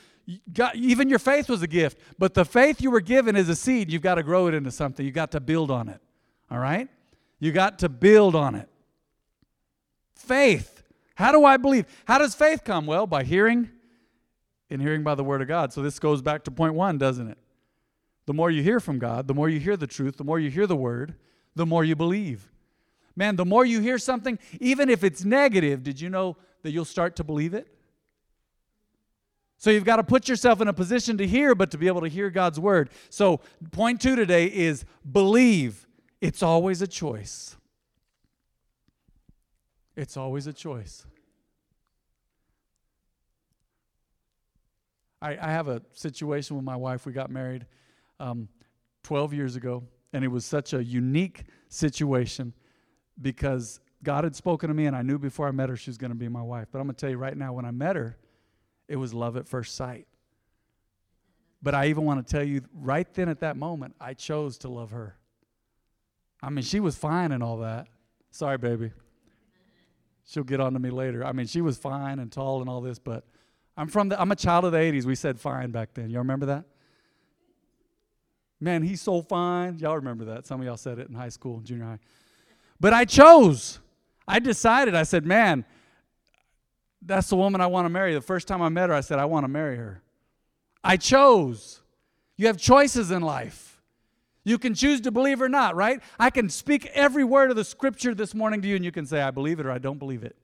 God, 0.52 0.76
even 0.76 1.09
your 1.09 1.19
faith 1.19 1.49
was 1.49 1.62
a 1.62 1.66
gift, 1.66 1.99
but 2.19 2.35
the 2.35 2.45
faith 2.45 2.83
you 2.83 2.90
were 2.90 3.00
given 3.00 3.35
is 3.35 3.49
a 3.49 3.57
seed. 3.57 3.90
You've 3.90 4.02
got 4.02 4.16
to 4.16 4.23
grow 4.23 4.47
it 4.47 4.54
into 4.54 4.71
something. 4.71 5.04
You've 5.04 5.14
got 5.14 5.30
to 5.33 5.40
build 5.40 5.71
on 5.71 5.88
it. 5.88 6.00
All 6.50 6.59
right? 6.59 6.88
You 7.38 7.50
got 7.50 7.78
to 7.80 7.88
build 7.88 8.37
on 8.37 8.54
it. 8.54 8.69
Faith. 10.14 10.83
How 11.14 11.33
do 11.33 11.47
I 11.47 11.57
believe? 11.57 11.87
How 12.04 12.19
does 12.19 12.35
faith 12.35 12.62
come? 12.62 12.85
Well, 12.85 13.07
by 13.07 13.25
hearing 13.25 13.71
and 14.69 14.82
hearing 14.82 15.02
by 15.02 15.15
the 15.15 15.25
word 15.25 15.41
of 15.41 15.49
God. 15.49 15.73
So 15.73 15.82
this 15.82 15.99
goes 15.99 16.21
back 16.21 16.45
to 16.45 16.50
point 16.50 16.75
one, 16.75 16.99
doesn't 16.99 17.28
it? 17.28 17.39
The 18.26 18.34
more 18.34 18.50
you 18.50 18.63
hear 18.63 18.78
from 18.80 18.99
God, 18.99 19.26
the 19.26 19.34
more 19.34 19.49
you 19.49 19.58
hear 19.58 19.78
the 19.78 19.86
truth, 19.86 20.19
the 20.19 20.25
more 20.25 20.39
you 20.39 20.50
hear 20.50 20.67
the 20.67 20.76
word, 20.76 21.15
the 21.56 21.67
more 21.67 21.84
you 21.84 21.97
believe. 21.97 22.52
Man, 23.21 23.37
the 23.37 23.45
more 23.45 23.67
you 23.67 23.83
hear 23.83 23.99
something, 23.99 24.39
even 24.61 24.89
if 24.89 25.04
it's 25.04 25.26
negative, 25.26 25.83
did 25.83 26.00
you 26.00 26.09
know 26.09 26.39
that 26.63 26.71
you'll 26.71 26.87
start 26.87 27.17
to 27.17 27.23
believe 27.23 27.52
it? 27.52 27.69
So 29.59 29.69
you've 29.69 29.85
got 29.85 29.97
to 29.97 30.02
put 30.02 30.26
yourself 30.26 30.63
in 30.63 30.69
a 30.69 30.73
position 30.73 31.19
to 31.19 31.26
hear, 31.26 31.54
but 31.54 31.71
to 31.73 31.76
be 31.76 31.87
able 31.87 32.00
to 32.00 32.09
hear 32.09 32.30
God's 32.30 32.59
word. 32.59 32.89
So, 33.11 33.43
point 33.73 34.00
two 34.00 34.17
today 34.17 34.47
is 34.47 34.87
believe. 35.13 35.87
It's 36.23 36.43
always 36.43 36.80
a 36.80 36.87
choice. 36.87 37.59
It's 39.97 40.17
always 40.17 40.47
a 40.47 40.52
choice. 40.54 41.04
I, 45.21 45.33
I 45.33 45.50
have 45.50 45.69
a 45.69 45.83
situation 45.93 46.56
with 46.56 46.65
my 46.65 46.76
wife. 46.76 47.04
We 47.04 47.13
got 47.13 47.30
married 47.30 47.67
um, 48.19 48.49
12 49.02 49.35
years 49.35 49.56
ago, 49.56 49.83
and 50.15 50.25
it 50.25 50.28
was 50.28 50.47
such 50.47 50.73
a 50.73 50.83
unique 50.83 51.45
situation 51.69 52.54
because 53.21 53.80
God 54.02 54.25
had 54.25 54.35
spoken 54.35 54.69
to 54.69 54.75
me, 54.75 54.87
and 54.87 54.97
I 54.97 55.02
knew 55.02 55.19
before 55.19 55.47
I 55.47 55.50
met 55.50 55.69
her 55.69 55.76
she 55.76 55.91
was 55.91 55.99
going 55.99 56.11
to 56.11 56.17
be 56.17 56.28
my 56.28 56.43
wife. 56.43 56.69
But 56.73 56.78
I'm 56.78 56.87
going 56.87 56.95
to 56.95 57.00
tell 57.00 57.11
you 57.11 57.19
right 57.19 57.37
now, 57.37 57.52
when 57.52 57.65
I 57.65 57.71
met 57.71 57.97
her, 57.97 58.17
it 58.89 58.97
was 58.97 59.13
love 59.13 59.37
at 59.37 59.47
first 59.47 59.75
sight. 59.75 60.06
But 61.63 61.75
I 61.75 61.87
even 61.87 62.04
want 62.04 62.26
to 62.26 62.30
tell 62.30 62.43
you 62.43 62.63
right 62.73 63.13
then 63.15 63.28
at 63.28 63.41
that 63.41 63.56
moment, 63.56 63.95
I 64.00 64.15
chose 64.15 64.59
to 64.59 64.69
love 64.69 64.93
her. 64.93 65.17
I 66.43 66.49
mean, 66.49 66.65
she 66.65 66.80
was 66.80 66.97
fine 66.97 67.33
and 67.33 67.43
all 67.43 67.59
that. 67.59 67.87
Sorry, 68.30 68.56
baby. 68.56 68.93
She'll 70.25 70.45
get 70.45 70.61
on 70.61 70.73
to 70.73 70.78
me 70.78 70.91
later. 70.91 71.25
I 71.25 71.33
mean, 71.33 71.47
she 71.47 71.61
was 71.61 71.76
fine 71.76 72.19
and 72.19 72.33
tall 72.33 72.61
and 72.61 72.71
all 72.71 72.80
this, 72.80 72.99
but 72.99 73.25
I'm 73.76 73.89
from 73.89 74.09
the 74.09 74.21
I'm 74.21 74.30
a 74.33 74.37
child 74.37 74.65
of 74.65 74.73
the 74.73 74.78
80s. 74.78 75.04
We 75.04 75.15
said 75.15 75.39
fine 75.39 75.71
back 75.71 75.95
then. 75.95 76.09
Y'all 76.09 76.21
remember 76.21 76.47
that? 76.47 76.65
Man, 78.61 78.83
he's 78.83 79.00
so 79.00 79.23
fine. 79.23 79.78
Y'all 79.78 79.97
remember 79.97 80.26
that. 80.26 80.47
Some 80.47 80.61
of 80.61 80.67
y'all 80.67 80.76
said 80.76 80.99
it 80.99 81.09
in 81.09 81.15
high 81.15 81.30
school, 81.30 81.61
junior 81.61 81.85
high. 81.85 81.99
But 82.80 82.95
I 82.95 83.04
chose. 83.04 83.78
I 84.26 84.38
decided. 84.38 84.95
I 84.95 85.02
said, 85.02 85.26
man, 85.26 85.64
that's 87.02 87.28
the 87.28 87.36
woman 87.36 87.60
I 87.60 87.66
want 87.66 87.84
to 87.84 87.90
marry. 87.90 88.14
The 88.14 88.21
first 88.21 88.49
time 88.49 88.62
I 88.62 88.69
met 88.69 88.88
her, 88.88 88.95
I 88.95 89.00
said, 89.00 89.19
I 89.19 89.26
want 89.26 89.45
to 89.45 89.49
marry 89.49 89.76
her. 89.76 90.02
I 90.82 90.97
chose. 90.97 91.82
You 92.36 92.47
have 92.47 92.56
choices 92.56 93.10
in 93.10 93.23
life. 93.23 93.82
You 94.45 94.58
can 94.58 94.75
choose 94.75 95.02
to 95.02 95.10
believe 95.10 95.43
or 95.43 95.49
not, 95.49 95.76
right? 95.76 96.00
I 96.19 96.30
can 96.30 96.49
speak 96.49 96.86
every 96.95 97.25
word 97.25 97.50
of 97.50 97.56
the 97.56 97.64
scripture 97.64 98.14
this 98.14 98.34
morning 98.34 98.62
to 98.62 98.69
you, 98.69 98.76
and 98.76 98.84
you 98.84 98.90
can 98.90 99.04
say, 99.04 99.21
I 99.21 99.30
believe 99.30 99.60
it 99.60 99.66
or 99.66 99.71
I 99.71 99.78
don't 99.78 99.99
believe 99.99 100.25
it. 100.25 100.34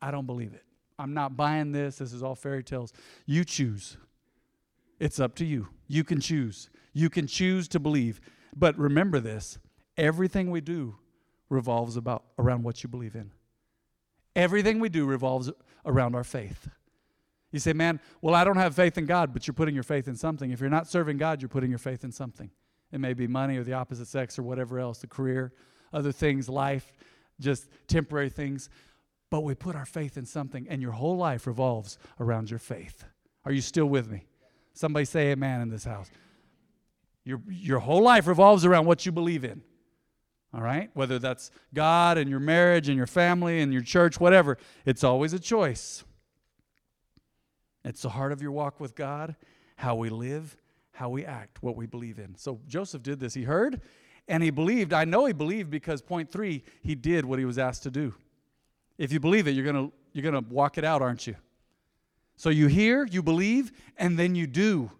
I 0.00 0.10
don't 0.10 0.26
believe 0.26 0.54
it. 0.54 0.64
I'm 0.98 1.12
not 1.12 1.36
buying 1.36 1.72
this. 1.72 1.96
This 1.96 2.12
is 2.12 2.22
all 2.22 2.34
fairy 2.34 2.64
tales. 2.64 2.92
You 3.26 3.44
choose. 3.44 3.98
It's 4.98 5.20
up 5.20 5.34
to 5.36 5.44
you. 5.44 5.68
You 5.88 6.04
can 6.04 6.20
choose. 6.20 6.70
You 6.92 7.10
can 7.10 7.26
choose 7.26 7.68
to 7.68 7.80
believe. 7.80 8.20
But 8.56 8.78
remember 8.78 9.20
this 9.20 9.58
everything 9.96 10.50
we 10.50 10.60
do 10.60 10.96
revolves 11.54 11.96
about 11.96 12.24
around 12.38 12.62
what 12.64 12.82
you 12.82 12.88
believe 12.88 13.14
in. 13.14 13.30
Everything 14.36 14.80
we 14.80 14.88
do 14.88 15.06
revolves 15.06 15.50
around 15.86 16.14
our 16.14 16.24
faith. 16.24 16.68
You 17.52 17.60
say, 17.60 17.72
man, 17.72 18.00
well, 18.20 18.34
I 18.34 18.42
don't 18.42 18.56
have 18.56 18.74
faith 18.74 18.98
in 18.98 19.06
God, 19.06 19.32
but 19.32 19.46
you're 19.46 19.54
putting 19.54 19.74
your 19.74 19.84
faith 19.84 20.08
in 20.08 20.16
something. 20.16 20.50
If 20.50 20.60
you're 20.60 20.68
not 20.68 20.88
serving 20.88 21.18
God, 21.18 21.40
you're 21.40 21.48
putting 21.48 21.70
your 21.70 21.78
faith 21.78 22.02
in 22.02 22.10
something. 22.10 22.50
It 22.90 22.98
may 22.98 23.14
be 23.14 23.28
money 23.28 23.56
or 23.56 23.64
the 23.64 23.74
opposite 23.74 24.08
sex 24.08 24.38
or 24.38 24.42
whatever 24.42 24.80
else, 24.80 24.98
the 24.98 25.06
career, 25.06 25.52
other 25.92 26.10
things, 26.10 26.48
life, 26.48 26.92
just 27.38 27.68
temporary 27.86 28.28
things. 28.28 28.70
But 29.30 29.44
we 29.44 29.54
put 29.54 29.76
our 29.76 29.86
faith 29.86 30.16
in 30.16 30.26
something, 30.26 30.66
and 30.68 30.82
your 30.82 30.92
whole 30.92 31.16
life 31.16 31.46
revolves 31.46 31.98
around 32.18 32.50
your 32.50 32.58
faith. 32.58 33.04
Are 33.44 33.52
you 33.52 33.60
still 33.60 33.86
with 33.86 34.10
me? 34.10 34.26
Somebody 34.72 35.04
say 35.04 35.30
amen 35.30 35.60
in 35.60 35.68
this 35.68 35.84
house. 35.84 36.10
Your, 37.24 37.40
your 37.48 37.78
whole 37.78 38.02
life 38.02 38.26
revolves 38.26 38.64
around 38.64 38.86
what 38.86 39.06
you 39.06 39.12
believe 39.12 39.44
in 39.44 39.62
all 40.54 40.62
right? 40.62 40.90
Whether 40.94 41.18
that's 41.18 41.50
God 41.72 42.16
and 42.16 42.30
your 42.30 42.40
marriage 42.40 42.88
and 42.88 42.96
your 42.96 43.06
family 43.06 43.60
and 43.60 43.72
your 43.72 43.82
church, 43.82 44.20
whatever, 44.20 44.56
it's 44.84 45.02
always 45.02 45.32
a 45.32 45.40
choice. 45.40 46.04
It's 47.84 48.02
the 48.02 48.10
heart 48.10 48.32
of 48.32 48.40
your 48.40 48.52
walk 48.52 48.80
with 48.80 48.94
God, 48.94 49.36
how 49.76 49.96
we 49.96 50.08
live, 50.08 50.56
how 50.92 51.10
we 51.10 51.24
act, 51.24 51.62
what 51.62 51.76
we 51.76 51.86
believe 51.86 52.18
in. 52.18 52.36
So 52.36 52.60
Joseph 52.68 53.02
did 53.02 53.18
this. 53.20 53.34
He 53.34 53.42
heard 53.42 53.80
and 54.28 54.42
he 54.42 54.50
believed. 54.50 54.92
I 54.92 55.04
know 55.04 55.26
he 55.26 55.32
believed 55.32 55.70
because 55.70 56.00
point 56.00 56.30
three, 56.30 56.62
he 56.82 56.94
did 56.94 57.24
what 57.24 57.38
he 57.38 57.44
was 57.44 57.58
asked 57.58 57.82
to 57.82 57.90
do. 57.90 58.14
If 58.96 59.12
you 59.12 59.20
believe 59.20 59.48
it, 59.48 59.52
you're 59.52 59.66
gonna 59.66 59.90
you're 60.12 60.22
gonna 60.22 60.46
walk 60.48 60.78
it 60.78 60.84
out, 60.84 61.02
aren't 61.02 61.26
you? 61.26 61.34
So 62.36 62.48
you 62.48 62.68
hear, 62.68 63.04
you 63.04 63.22
believe, 63.22 63.72
and 63.96 64.18
then 64.18 64.34
you 64.34 64.46
do. 64.46 64.90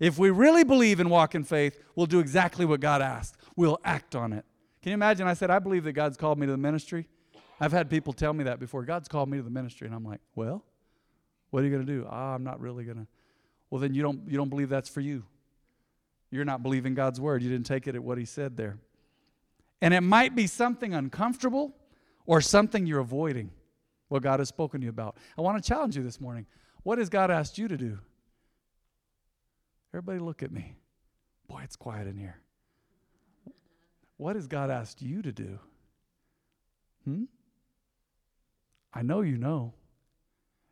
If 0.00 0.18
we 0.18 0.30
really 0.30 0.64
believe 0.64 1.00
and 1.00 1.10
walk 1.10 1.34
in 1.34 1.44
faith, 1.44 1.80
we'll 1.96 2.06
do 2.06 2.20
exactly 2.20 2.64
what 2.64 2.80
God 2.80 3.02
asked. 3.02 3.36
We'll 3.56 3.80
act 3.84 4.14
on 4.14 4.32
it. 4.32 4.44
Can 4.82 4.90
you 4.90 4.94
imagine? 4.94 5.26
I 5.26 5.34
said, 5.34 5.50
I 5.50 5.58
believe 5.58 5.84
that 5.84 5.92
God's 5.92 6.16
called 6.16 6.38
me 6.38 6.46
to 6.46 6.52
the 6.52 6.58
ministry. 6.58 7.08
I've 7.60 7.72
had 7.72 7.90
people 7.90 8.12
tell 8.12 8.32
me 8.32 8.44
that 8.44 8.60
before. 8.60 8.84
God's 8.84 9.08
called 9.08 9.28
me 9.28 9.38
to 9.38 9.42
the 9.42 9.50
ministry. 9.50 9.86
And 9.86 9.94
I'm 9.94 10.04
like, 10.04 10.20
well, 10.34 10.64
what 11.50 11.62
are 11.62 11.66
you 11.66 11.72
going 11.72 11.84
to 11.84 11.92
do? 11.92 12.06
Ah, 12.08 12.34
I'm 12.34 12.44
not 12.44 12.60
really 12.60 12.84
going 12.84 12.98
to. 12.98 13.06
Well, 13.70 13.80
then 13.80 13.94
you 13.94 14.02
don't, 14.02 14.20
you 14.28 14.36
don't 14.36 14.48
believe 14.48 14.68
that's 14.68 14.88
for 14.88 15.00
you. 15.00 15.24
You're 16.30 16.44
not 16.44 16.62
believing 16.62 16.94
God's 16.94 17.20
word. 17.20 17.42
You 17.42 17.50
didn't 17.50 17.66
take 17.66 17.86
it 17.86 17.94
at 17.94 18.02
what 18.02 18.18
he 18.18 18.24
said 18.24 18.56
there. 18.56 18.78
And 19.80 19.94
it 19.94 20.00
might 20.02 20.34
be 20.34 20.46
something 20.46 20.94
uncomfortable 20.94 21.74
or 22.26 22.40
something 22.40 22.86
you're 22.86 23.00
avoiding 23.00 23.50
what 24.08 24.22
God 24.22 24.40
has 24.40 24.48
spoken 24.48 24.80
to 24.80 24.84
you 24.84 24.90
about. 24.90 25.16
I 25.36 25.42
want 25.42 25.62
to 25.62 25.66
challenge 25.66 25.96
you 25.96 26.02
this 26.02 26.20
morning. 26.20 26.46
What 26.82 26.98
has 26.98 27.08
God 27.08 27.30
asked 27.30 27.58
you 27.58 27.68
to 27.68 27.76
do? 27.76 27.98
Everybody, 29.92 30.18
look 30.18 30.42
at 30.42 30.52
me. 30.52 30.76
Boy, 31.48 31.62
it's 31.64 31.76
quiet 31.76 32.06
in 32.06 32.16
here. 32.16 32.40
What 34.18 34.36
has 34.36 34.46
God 34.46 34.70
asked 34.70 35.00
you 35.00 35.22
to 35.22 35.32
do? 35.32 35.58
Hmm? 37.04 37.24
I 38.92 39.02
know 39.02 39.22
you 39.22 39.38
know. 39.38 39.72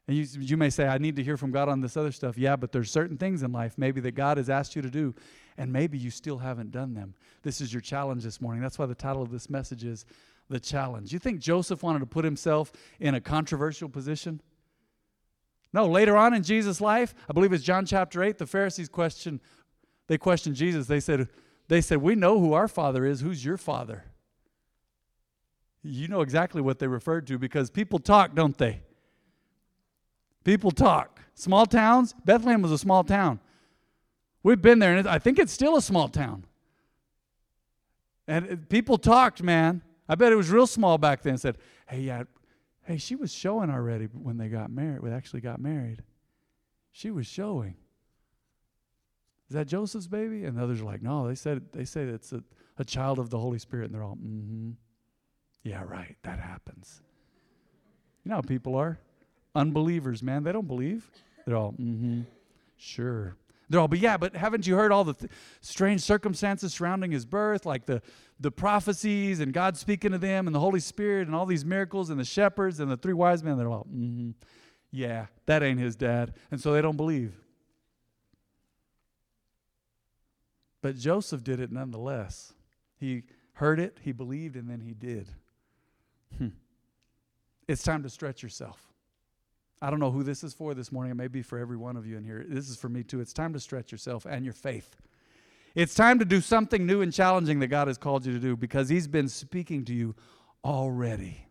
And 0.08 0.16
you, 0.16 0.26
you 0.38 0.56
may 0.56 0.70
say, 0.70 0.86
I 0.86 0.98
need 0.98 1.16
to 1.16 1.22
hear 1.22 1.36
from 1.36 1.50
God 1.50 1.68
on 1.68 1.80
this 1.80 1.96
other 1.96 2.12
stuff. 2.12 2.36
Yeah, 2.38 2.56
but 2.56 2.70
there's 2.70 2.90
certain 2.90 3.16
things 3.16 3.42
in 3.42 3.52
life 3.52 3.74
maybe 3.76 4.00
that 4.02 4.14
God 4.14 4.36
has 4.36 4.50
asked 4.50 4.76
you 4.76 4.82
to 4.82 4.90
do, 4.90 5.14
and 5.56 5.72
maybe 5.72 5.96
you 5.98 6.10
still 6.10 6.38
haven't 6.38 6.70
done 6.70 6.94
them. 6.94 7.14
This 7.42 7.60
is 7.60 7.72
your 7.72 7.80
challenge 7.80 8.22
this 8.22 8.40
morning. 8.40 8.62
That's 8.62 8.78
why 8.78 8.86
the 8.86 8.94
title 8.94 9.22
of 9.22 9.30
this 9.30 9.50
message 9.50 9.84
is 9.84 10.04
The 10.48 10.60
Challenge. 10.60 11.12
You 11.12 11.18
think 11.18 11.40
Joseph 11.40 11.82
wanted 11.82 12.00
to 12.00 12.06
put 12.06 12.24
himself 12.24 12.72
in 13.00 13.14
a 13.14 13.20
controversial 13.20 13.88
position? 13.88 14.40
No, 15.72 15.86
later 15.86 16.16
on 16.16 16.34
in 16.34 16.42
Jesus' 16.42 16.80
life, 16.80 17.14
I 17.28 17.32
believe 17.32 17.52
it's 17.52 17.64
John 17.64 17.84
chapter 17.84 18.22
8, 18.22 18.38
the 18.38 18.46
Pharisees 18.46 18.88
question, 18.88 19.40
they 20.06 20.18
questioned 20.18 20.54
Jesus. 20.54 20.86
They 20.86 21.00
said, 21.00 21.28
they 21.68 21.80
said, 21.80 21.98
We 21.98 22.14
know 22.14 22.38
who 22.40 22.52
our 22.52 22.68
father 22.68 23.04
is. 23.04 23.20
Who's 23.20 23.44
your 23.44 23.56
father? 23.56 24.04
You 25.82 26.08
know 26.08 26.20
exactly 26.20 26.60
what 26.60 26.78
they 26.78 26.88
referred 26.88 27.26
to 27.28 27.38
because 27.38 27.70
people 27.70 27.98
talk, 27.98 28.34
don't 28.34 28.56
they? 28.56 28.82
People 30.42 30.70
talk. 30.70 31.20
Small 31.34 31.66
towns, 31.66 32.14
Bethlehem 32.24 32.62
was 32.62 32.72
a 32.72 32.78
small 32.78 33.04
town. 33.04 33.40
We've 34.42 34.60
been 34.60 34.78
there, 34.78 34.96
and 34.96 35.06
I 35.08 35.18
think 35.18 35.38
it's 35.38 35.52
still 35.52 35.76
a 35.76 35.82
small 35.82 36.08
town. 36.08 36.44
And 38.28 38.68
people 38.68 38.98
talked, 38.98 39.42
man. 39.42 39.82
I 40.08 40.14
bet 40.14 40.32
it 40.32 40.36
was 40.36 40.50
real 40.50 40.66
small 40.66 40.98
back 40.98 41.22
then. 41.22 41.36
Said, 41.36 41.58
"Hey, 41.88 42.00
yeah, 42.00 42.24
hey, 42.84 42.96
she 42.96 43.16
was 43.16 43.32
showing 43.32 43.70
already 43.70 44.06
when 44.06 44.38
they 44.38 44.48
got 44.48 44.70
married. 44.70 45.02
We 45.02 45.10
actually 45.10 45.40
got 45.40 45.60
married. 45.60 46.02
She 46.92 47.10
was 47.10 47.26
showing. 47.26 47.74
Is 49.48 49.54
that 49.54 49.66
Joseph's 49.66 50.08
baby?" 50.08 50.44
And 50.44 50.56
the 50.56 50.62
others 50.62 50.80
are 50.80 50.84
like, 50.84 51.02
"No." 51.02 51.28
They 51.28 51.34
said 51.34 51.72
they 51.72 51.84
say 51.84 52.02
it's 52.02 52.32
a, 52.32 52.42
a 52.78 52.84
child 52.84 53.18
of 53.18 53.30
the 53.30 53.38
Holy 53.38 53.58
Spirit, 53.58 53.86
and 53.86 53.94
they're 53.94 54.04
all, 54.04 54.16
"Mm-hmm, 54.16 54.70
yeah, 55.62 55.82
right. 55.82 56.16
That 56.22 56.38
happens." 56.38 57.00
You 58.24 58.30
know 58.30 58.36
how 58.36 58.42
people 58.42 58.74
are 58.74 58.98
unbelievers, 59.56 60.22
man. 60.22 60.44
They 60.44 60.52
don't 60.52 60.68
believe. 60.68 61.10
They're 61.46 61.56
all, 61.56 61.72
mm-hmm, 61.72 62.22
sure. 62.76 63.36
They're 63.68 63.80
all, 63.80 63.88
but 63.88 63.98
yeah, 63.98 64.16
but 64.16 64.36
haven't 64.36 64.66
you 64.66 64.76
heard 64.76 64.92
all 64.92 65.02
the 65.02 65.14
th- 65.14 65.30
strange 65.60 66.00
circumstances 66.02 66.74
surrounding 66.74 67.10
his 67.10 67.24
birth, 67.24 67.66
like 67.66 67.86
the, 67.86 68.00
the 68.38 68.52
prophecies 68.52 69.40
and 69.40 69.52
God 69.52 69.76
speaking 69.76 70.12
to 70.12 70.18
them 70.18 70.46
and 70.46 70.54
the 70.54 70.60
Holy 70.60 70.78
Spirit 70.78 71.26
and 71.26 71.34
all 71.34 71.46
these 71.46 71.64
miracles 71.64 72.10
and 72.10 72.20
the 72.20 72.24
shepherds 72.24 72.78
and 72.78 72.90
the 72.90 72.96
three 72.96 73.14
wise 73.14 73.42
men? 73.42 73.58
They're 73.58 73.70
all, 73.70 73.86
mm-hmm, 73.92 74.30
yeah, 74.92 75.26
that 75.46 75.62
ain't 75.62 75.80
his 75.80 75.96
dad. 75.96 76.34
And 76.50 76.60
so 76.60 76.72
they 76.72 76.82
don't 76.82 76.96
believe. 76.96 77.34
But 80.86 80.98
Joseph 80.98 81.42
did 81.42 81.58
it 81.58 81.72
nonetheless. 81.72 82.52
He 82.96 83.24
heard 83.54 83.80
it, 83.80 83.98
he 84.02 84.12
believed, 84.12 84.54
and 84.54 84.70
then 84.70 84.78
he 84.78 84.94
did. 84.94 85.28
Hmm. 86.38 86.50
It's 87.66 87.82
time 87.82 88.04
to 88.04 88.08
stretch 88.08 88.40
yourself. 88.40 88.92
I 89.82 89.90
don't 89.90 89.98
know 89.98 90.12
who 90.12 90.22
this 90.22 90.44
is 90.44 90.54
for 90.54 90.74
this 90.74 90.92
morning. 90.92 91.10
It 91.10 91.16
may 91.16 91.26
be 91.26 91.42
for 91.42 91.58
every 91.58 91.76
one 91.76 91.96
of 91.96 92.06
you 92.06 92.16
in 92.16 92.22
here. 92.22 92.46
This 92.48 92.70
is 92.70 92.76
for 92.76 92.88
me 92.88 93.02
too. 93.02 93.18
It's 93.18 93.32
time 93.32 93.52
to 93.54 93.58
stretch 93.58 93.90
yourself 93.90 94.26
and 94.26 94.44
your 94.44 94.54
faith. 94.54 94.94
It's 95.74 95.92
time 95.92 96.20
to 96.20 96.24
do 96.24 96.40
something 96.40 96.86
new 96.86 97.00
and 97.02 97.12
challenging 97.12 97.58
that 97.58 97.66
God 97.66 97.88
has 97.88 97.98
called 97.98 98.24
you 98.24 98.32
to 98.34 98.38
do 98.38 98.56
because 98.56 98.88
He's 98.88 99.08
been 99.08 99.28
speaking 99.28 99.84
to 99.86 99.92
you 99.92 100.14
already. 100.64 101.48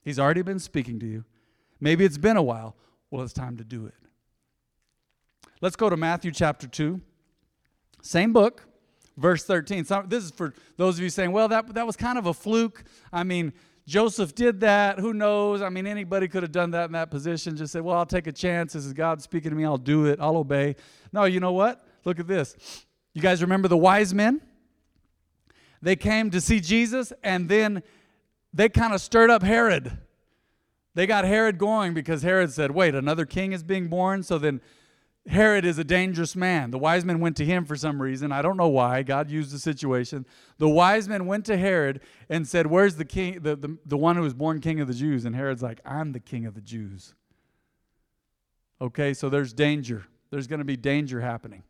He's 0.00 0.20
already 0.20 0.42
been 0.42 0.60
speaking 0.60 1.00
to 1.00 1.06
you. 1.06 1.24
Maybe 1.80 2.04
it's 2.04 2.18
been 2.18 2.36
a 2.36 2.42
while. 2.42 2.76
Well, 3.10 3.24
it's 3.24 3.32
time 3.32 3.56
to 3.56 3.64
do 3.64 3.86
it. 3.86 3.94
Let's 5.60 5.74
go 5.74 5.90
to 5.90 5.96
Matthew 5.96 6.30
chapter 6.30 6.68
2. 6.68 7.00
Same 8.02 8.32
book, 8.32 8.66
verse 9.16 9.44
13. 9.44 9.84
So 9.84 10.04
this 10.06 10.24
is 10.24 10.30
for 10.30 10.54
those 10.76 10.96
of 10.96 11.02
you 11.02 11.10
saying, 11.10 11.32
well, 11.32 11.48
that, 11.48 11.74
that 11.74 11.86
was 11.86 11.96
kind 11.96 12.18
of 12.18 12.26
a 12.26 12.34
fluke. 12.34 12.84
I 13.12 13.24
mean, 13.24 13.52
Joseph 13.86 14.34
did 14.34 14.60
that. 14.60 14.98
Who 14.98 15.12
knows? 15.12 15.62
I 15.62 15.68
mean, 15.68 15.86
anybody 15.86 16.28
could 16.28 16.42
have 16.42 16.52
done 16.52 16.70
that 16.72 16.86
in 16.86 16.92
that 16.92 17.10
position. 17.10 17.56
Just 17.56 17.72
said, 17.72 17.82
well, 17.82 17.96
I'll 17.96 18.06
take 18.06 18.26
a 18.26 18.32
chance. 18.32 18.72
This 18.72 18.86
is 18.86 18.92
God 18.92 19.20
speaking 19.20 19.50
to 19.50 19.56
me. 19.56 19.64
I'll 19.64 19.78
do 19.78 20.06
it. 20.06 20.20
I'll 20.20 20.36
obey. 20.36 20.76
No, 21.12 21.24
you 21.24 21.40
know 21.40 21.52
what? 21.52 21.84
Look 22.04 22.20
at 22.20 22.26
this. 22.26 22.56
You 23.14 23.20
guys 23.20 23.42
remember 23.42 23.68
the 23.68 23.76
wise 23.76 24.14
men? 24.14 24.40
They 25.82 25.96
came 25.96 26.30
to 26.30 26.40
see 26.40 26.60
Jesus, 26.60 27.12
and 27.24 27.48
then 27.48 27.82
they 28.52 28.68
kind 28.68 28.92
of 28.92 29.00
stirred 29.00 29.30
up 29.30 29.42
Herod. 29.42 29.98
They 30.94 31.06
got 31.06 31.24
Herod 31.24 31.58
going 31.58 31.94
because 31.94 32.22
Herod 32.22 32.52
said, 32.52 32.72
wait, 32.72 32.94
another 32.94 33.24
king 33.24 33.52
is 33.52 33.62
being 33.62 33.88
born. 33.88 34.22
So 34.22 34.38
then 34.38 34.60
Herod 35.28 35.64
is 35.64 35.78
a 35.78 35.84
dangerous 35.84 36.34
man. 36.34 36.70
The 36.70 36.78
wise 36.78 37.04
men 37.04 37.20
went 37.20 37.36
to 37.36 37.44
him 37.44 37.64
for 37.64 37.76
some 37.76 38.00
reason. 38.00 38.32
I 38.32 38.40
don't 38.40 38.56
know 38.56 38.68
why. 38.68 39.02
God 39.02 39.30
used 39.30 39.52
the 39.52 39.58
situation. 39.58 40.26
The 40.58 40.68
wise 40.68 41.08
men 41.08 41.26
went 41.26 41.44
to 41.46 41.58
Herod 41.58 42.00
and 42.28 42.48
said, 42.48 42.66
Where's 42.66 42.96
the 42.96 43.04
king, 43.04 43.40
the, 43.42 43.54
the, 43.54 43.76
the 43.84 43.98
one 43.98 44.16
who 44.16 44.22
was 44.22 44.34
born 44.34 44.60
king 44.60 44.80
of 44.80 44.88
the 44.88 44.94
Jews? 44.94 45.26
And 45.26 45.36
Herod's 45.36 45.62
like, 45.62 45.80
I'm 45.84 46.12
the 46.12 46.20
king 46.20 46.46
of 46.46 46.54
the 46.54 46.60
Jews. 46.62 47.14
Okay, 48.80 49.12
so 49.12 49.28
there's 49.28 49.52
danger. 49.52 50.06
There's 50.30 50.46
going 50.46 50.60
to 50.60 50.64
be 50.64 50.76
danger 50.76 51.20
happening. 51.20 51.64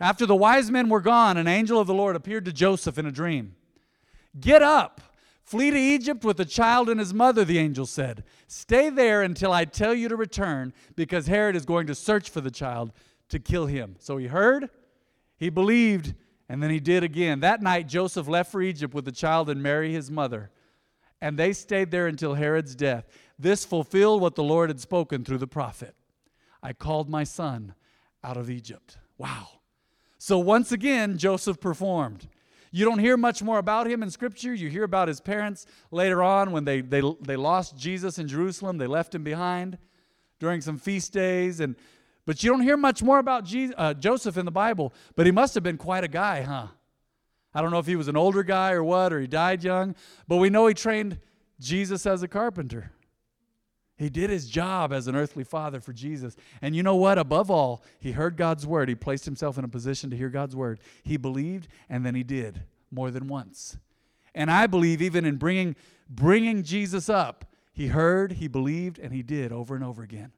After 0.00 0.26
the 0.26 0.34
wise 0.34 0.70
men 0.70 0.88
were 0.88 1.00
gone, 1.00 1.36
an 1.36 1.46
angel 1.46 1.78
of 1.78 1.86
the 1.86 1.94
Lord 1.94 2.16
appeared 2.16 2.44
to 2.46 2.52
Joseph 2.52 2.98
in 2.98 3.06
a 3.06 3.12
dream. 3.12 3.54
Get 4.38 4.62
up 4.62 5.00
Flee 5.50 5.72
to 5.72 5.76
Egypt 5.76 6.24
with 6.24 6.36
the 6.36 6.44
child 6.44 6.88
and 6.88 7.00
his 7.00 7.12
mother, 7.12 7.44
the 7.44 7.58
angel 7.58 7.84
said. 7.84 8.22
Stay 8.46 8.88
there 8.88 9.20
until 9.20 9.50
I 9.50 9.64
tell 9.64 9.92
you 9.92 10.08
to 10.08 10.14
return, 10.14 10.72
because 10.94 11.26
Herod 11.26 11.56
is 11.56 11.66
going 11.66 11.88
to 11.88 11.94
search 11.96 12.30
for 12.30 12.40
the 12.40 12.52
child 12.52 12.92
to 13.30 13.40
kill 13.40 13.66
him. 13.66 13.96
So 13.98 14.16
he 14.16 14.28
heard, 14.28 14.70
he 15.36 15.50
believed, 15.50 16.14
and 16.48 16.62
then 16.62 16.70
he 16.70 16.78
did 16.78 17.02
again. 17.02 17.40
That 17.40 17.62
night, 17.62 17.88
Joseph 17.88 18.28
left 18.28 18.52
for 18.52 18.62
Egypt 18.62 18.94
with 18.94 19.04
the 19.04 19.10
child 19.10 19.50
and 19.50 19.60
Mary, 19.60 19.92
his 19.92 20.08
mother. 20.08 20.52
And 21.20 21.36
they 21.36 21.52
stayed 21.52 21.90
there 21.90 22.06
until 22.06 22.34
Herod's 22.34 22.76
death. 22.76 23.08
This 23.36 23.64
fulfilled 23.64 24.20
what 24.20 24.36
the 24.36 24.44
Lord 24.44 24.70
had 24.70 24.78
spoken 24.78 25.24
through 25.24 25.38
the 25.38 25.48
prophet 25.48 25.96
I 26.62 26.74
called 26.74 27.10
my 27.10 27.24
son 27.24 27.74
out 28.22 28.36
of 28.36 28.48
Egypt. 28.50 28.98
Wow. 29.18 29.48
So 30.16 30.38
once 30.38 30.70
again, 30.70 31.18
Joseph 31.18 31.58
performed. 31.58 32.28
You 32.72 32.84
don't 32.84 32.98
hear 33.00 33.16
much 33.16 33.42
more 33.42 33.58
about 33.58 33.88
him 33.88 34.02
in 34.02 34.10
Scripture. 34.10 34.54
You 34.54 34.68
hear 34.68 34.84
about 34.84 35.08
his 35.08 35.20
parents 35.20 35.66
later 35.90 36.22
on 36.22 36.52
when 36.52 36.64
they, 36.64 36.80
they, 36.80 37.02
they 37.20 37.36
lost 37.36 37.76
Jesus 37.76 38.18
in 38.18 38.28
Jerusalem. 38.28 38.78
They 38.78 38.86
left 38.86 39.14
him 39.14 39.24
behind 39.24 39.78
during 40.38 40.60
some 40.60 40.78
feast 40.78 41.12
days. 41.12 41.58
And, 41.58 41.74
but 42.26 42.42
you 42.44 42.50
don't 42.50 42.62
hear 42.62 42.76
much 42.76 43.02
more 43.02 43.18
about 43.18 43.44
Jesus, 43.44 43.74
uh, 43.76 43.94
Joseph 43.94 44.36
in 44.36 44.44
the 44.44 44.52
Bible. 44.52 44.92
But 45.16 45.26
he 45.26 45.32
must 45.32 45.54
have 45.54 45.64
been 45.64 45.78
quite 45.78 46.04
a 46.04 46.08
guy, 46.08 46.42
huh? 46.42 46.68
I 47.52 47.60
don't 47.60 47.72
know 47.72 47.80
if 47.80 47.86
he 47.86 47.96
was 47.96 48.06
an 48.06 48.16
older 48.16 48.44
guy 48.44 48.72
or 48.72 48.84
what, 48.84 49.12
or 49.12 49.20
he 49.20 49.26
died 49.26 49.64
young. 49.64 49.96
But 50.28 50.36
we 50.36 50.48
know 50.48 50.68
he 50.68 50.74
trained 50.74 51.18
Jesus 51.58 52.06
as 52.06 52.22
a 52.22 52.28
carpenter. 52.28 52.92
He 54.00 54.08
did 54.08 54.30
his 54.30 54.48
job 54.48 54.94
as 54.94 55.08
an 55.08 55.14
earthly 55.14 55.44
father 55.44 55.78
for 55.78 55.92
Jesus. 55.92 56.34
And 56.62 56.74
you 56.74 56.82
know 56.82 56.96
what? 56.96 57.18
Above 57.18 57.50
all, 57.50 57.84
he 57.98 58.12
heard 58.12 58.34
God's 58.34 58.66
word. 58.66 58.88
He 58.88 58.94
placed 58.94 59.26
himself 59.26 59.58
in 59.58 59.64
a 59.64 59.68
position 59.68 60.08
to 60.08 60.16
hear 60.16 60.30
God's 60.30 60.56
word. 60.56 60.80
He 61.02 61.18
believed, 61.18 61.68
and 61.90 62.04
then 62.04 62.14
he 62.14 62.22
did 62.22 62.62
more 62.90 63.10
than 63.10 63.28
once. 63.28 63.76
And 64.34 64.50
I 64.50 64.66
believe 64.66 65.02
even 65.02 65.26
in 65.26 65.36
bringing, 65.36 65.76
bringing 66.08 66.62
Jesus 66.62 67.10
up, 67.10 67.44
he 67.74 67.88
heard, 67.88 68.32
he 68.32 68.48
believed, 68.48 68.98
and 68.98 69.12
he 69.12 69.22
did 69.22 69.52
over 69.52 69.74
and 69.74 69.84
over 69.84 70.02
again. 70.02 70.32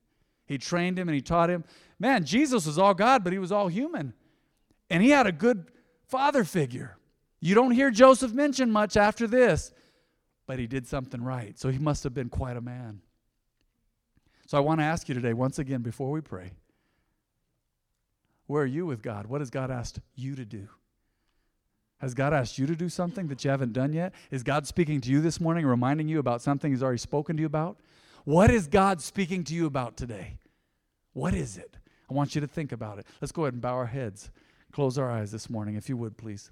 He 0.44 0.58
trained 0.58 0.98
him 0.98 1.08
and 1.08 1.14
he 1.14 1.22
taught 1.22 1.48
him. 1.48 1.62
Man, 2.00 2.24
Jesus 2.24 2.66
was 2.66 2.78
all 2.78 2.94
God, 2.94 3.22
but 3.22 3.32
he 3.32 3.38
was 3.38 3.52
all 3.52 3.68
human. 3.68 4.12
And 4.90 5.04
he 5.04 5.10
had 5.10 5.28
a 5.28 5.32
good 5.32 5.70
father 6.08 6.42
figure. 6.42 6.96
You 7.38 7.54
don't 7.54 7.70
hear 7.70 7.92
Joseph 7.92 8.32
mentioned 8.32 8.72
much 8.72 8.96
after 8.96 9.28
this, 9.28 9.72
but 10.48 10.58
he 10.58 10.66
did 10.66 10.88
something 10.88 11.22
right. 11.22 11.56
So 11.60 11.68
he 11.68 11.78
must 11.78 12.02
have 12.02 12.12
been 12.12 12.28
quite 12.28 12.56
a 12.56 12.60
man. 12.60 13.02
So 14.52 14.58
I 14.58 14.60
want 14.60 14.80
to 14.80 14.84
ask 14.84 15.08
you 15.08 15.14
today, 15.14 15.32
once 15.32 15.58
again, 15.58 15.80
before 15.80 16.10
we 16.10 16.20
pray, 16.20 16.50
where 18.46 18.64
are 18.64 18.66
you 18.66 18.84
with 18.84 19.00
God? 19.00 19.26
What 19.26 19.40
has 19.40 19.48
God 19.48 19.70
asked 19.70 19.98
you 20.14 20.34
to 20.34 20.44
do? 20.44 20.68
Has 22.00 22.12
God 22.12 22.34
asked 22.34 22.58
you 22.58 22.66
to 22.66 22.76
do 22.76 22.90
something 22.90 23.28
that 23.28 23.42
you 23.44 23.50
haven't 23.50 23.72
done 23.72 23.94
yet? 23.94 24.12
Is 24.30 24.42
God 24.42 24.66
speaking 24.66 25.00
to 25.00 25.10
you 25.10 25.22
this 25.22 25.40
morning, 25.40 25.64
reminding 25.64 26.06
you 26.06 26.18
about 26.18 26.42
something 26.42 26.70
He's 26.70 26.82
already 26.82 26.98
spoken 26.98 27.38
to 27.38 27.40
you 27.40 27.46
about? 27.46 27.78
What 28.24 28.50
is 28.50 28.66
God 28.66 29.00
speaking 29.00 29.42
to 29.44 29.54
you 29.54 29.64
about 29.64 29.96
today? 29.96 30.36
What 31.14 31.32
is 31.32 31.56
it? 31.56 31.78
I 32.10 32.12
want 32.12 32.34
you 32.34 32.42
to 32.42 32.46
think 32.46 32.72
about 32.72 32.98
it. 32.98 33.06
Let's 33.22 33.32
go 33.32 33.44
ahead 33.44 33.54
and 33.54 33.62
bow 33.62 33.72
our 33.72 33.86
heads, 33.86 34.30
close 34.70 34.98
our 34.98 35.10
eyes 35.10 35.32
this 35.32 35.48
morning, 35.48 35.76
if 35.76 35.88
you 35.88 35.96
would, 35.96 36.18
please. 36.18 36.50